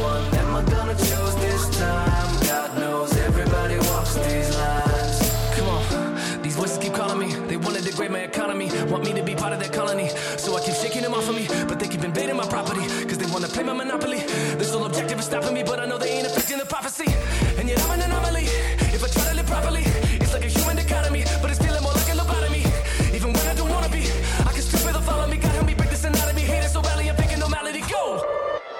[0.00, 2.46] one am I gonna choose this time?
[2.46, 5.56] God knows everybody walks these lines.
[5.56, 7.34] Come on, these voices keep calling me.
[7.46, 10.10] They wanna degrade my economy, want me to be part of their colony.
[10.36, 12.86] So I keep shaking them off of me, but they keep invading my property.
[13.06, 14.18] Cause they wanna play my monopoly.
[14.58, 17.06] Their sole objective is stopping me, but I know they ain't affecting the prophecy.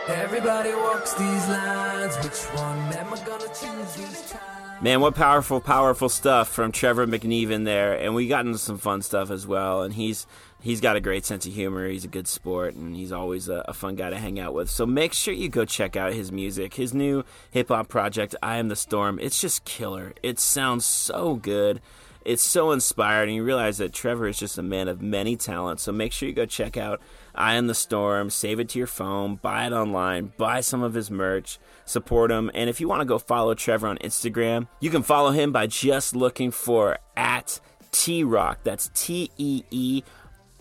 [0.09, 2.17] Everybody walks these lines.
[2.17, 4.35] Which one am I gonna choose?
[4.81, 9.03] Man, what powerful, powerful stuff from Trevor McNevan there, and we got into some fun
[9.03, 9.83] stuff as well.
[9.83, 10.27] And he's
[10.61, 11.89] he's got a great sense of humor.
[11.89, 14.69] He's a good sport, and he's always a, a fun guy to hang out with.
[14.69, 18.57] So make sure you go check out his music, his new hip hop project, I
[18.57, 19.21] Am the Storm.
[19.21, 20.15] It's just killer.
[20.21, 21.81] It sounds so good.
[22.25, 25.83] It's so inspired, and you realize that Trevor is just a man of many talents.
[25.83, 27.01] So make sure you go check out
[27.35, 30.95] I Am the Storm, save it to your phone, buy it online, buy some of
[30.95, 32.51] his merch, support him.
[32.55, 35.67] And if you want to go follow Trevor on Instagram, you can follow him by
[35.67, 37.61] just looking for at
[37.91, 38.61] T Rock.
[38.65, 40.03] That's T E E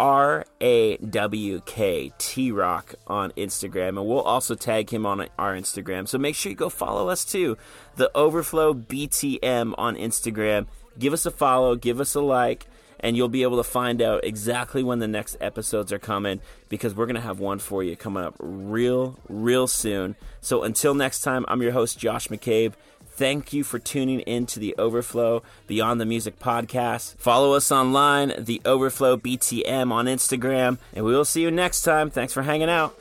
[0.02, 5.56] R A W K T Rock on Instagram, and we'll also tag him on our
[5.56, 6.08] Instagram.
[6.08, 7.56] So make sure you go follow us too.
[7.98, 10.66] The Overflow BTM on Instagram.
[10.98, 12.68] Give us a follow, give us a like,
[13.00, 16.40] and you'll be able to find out exactly when the next episodes are coming
[16.70, 20.16] because we're going to have one for you coming up real, real soon.
[20.40, 22.74] So until next time, I'm your host, Josh McCabe.
[23.14, 27.18] Thank you for tuning in to the Overflow Beyond the Music podcast.
[27.18, 32.10] Follow us online, the Overflow BTM on Instagram, and we will see you next time.
[32.10, 32.98] Thanks for hanging out.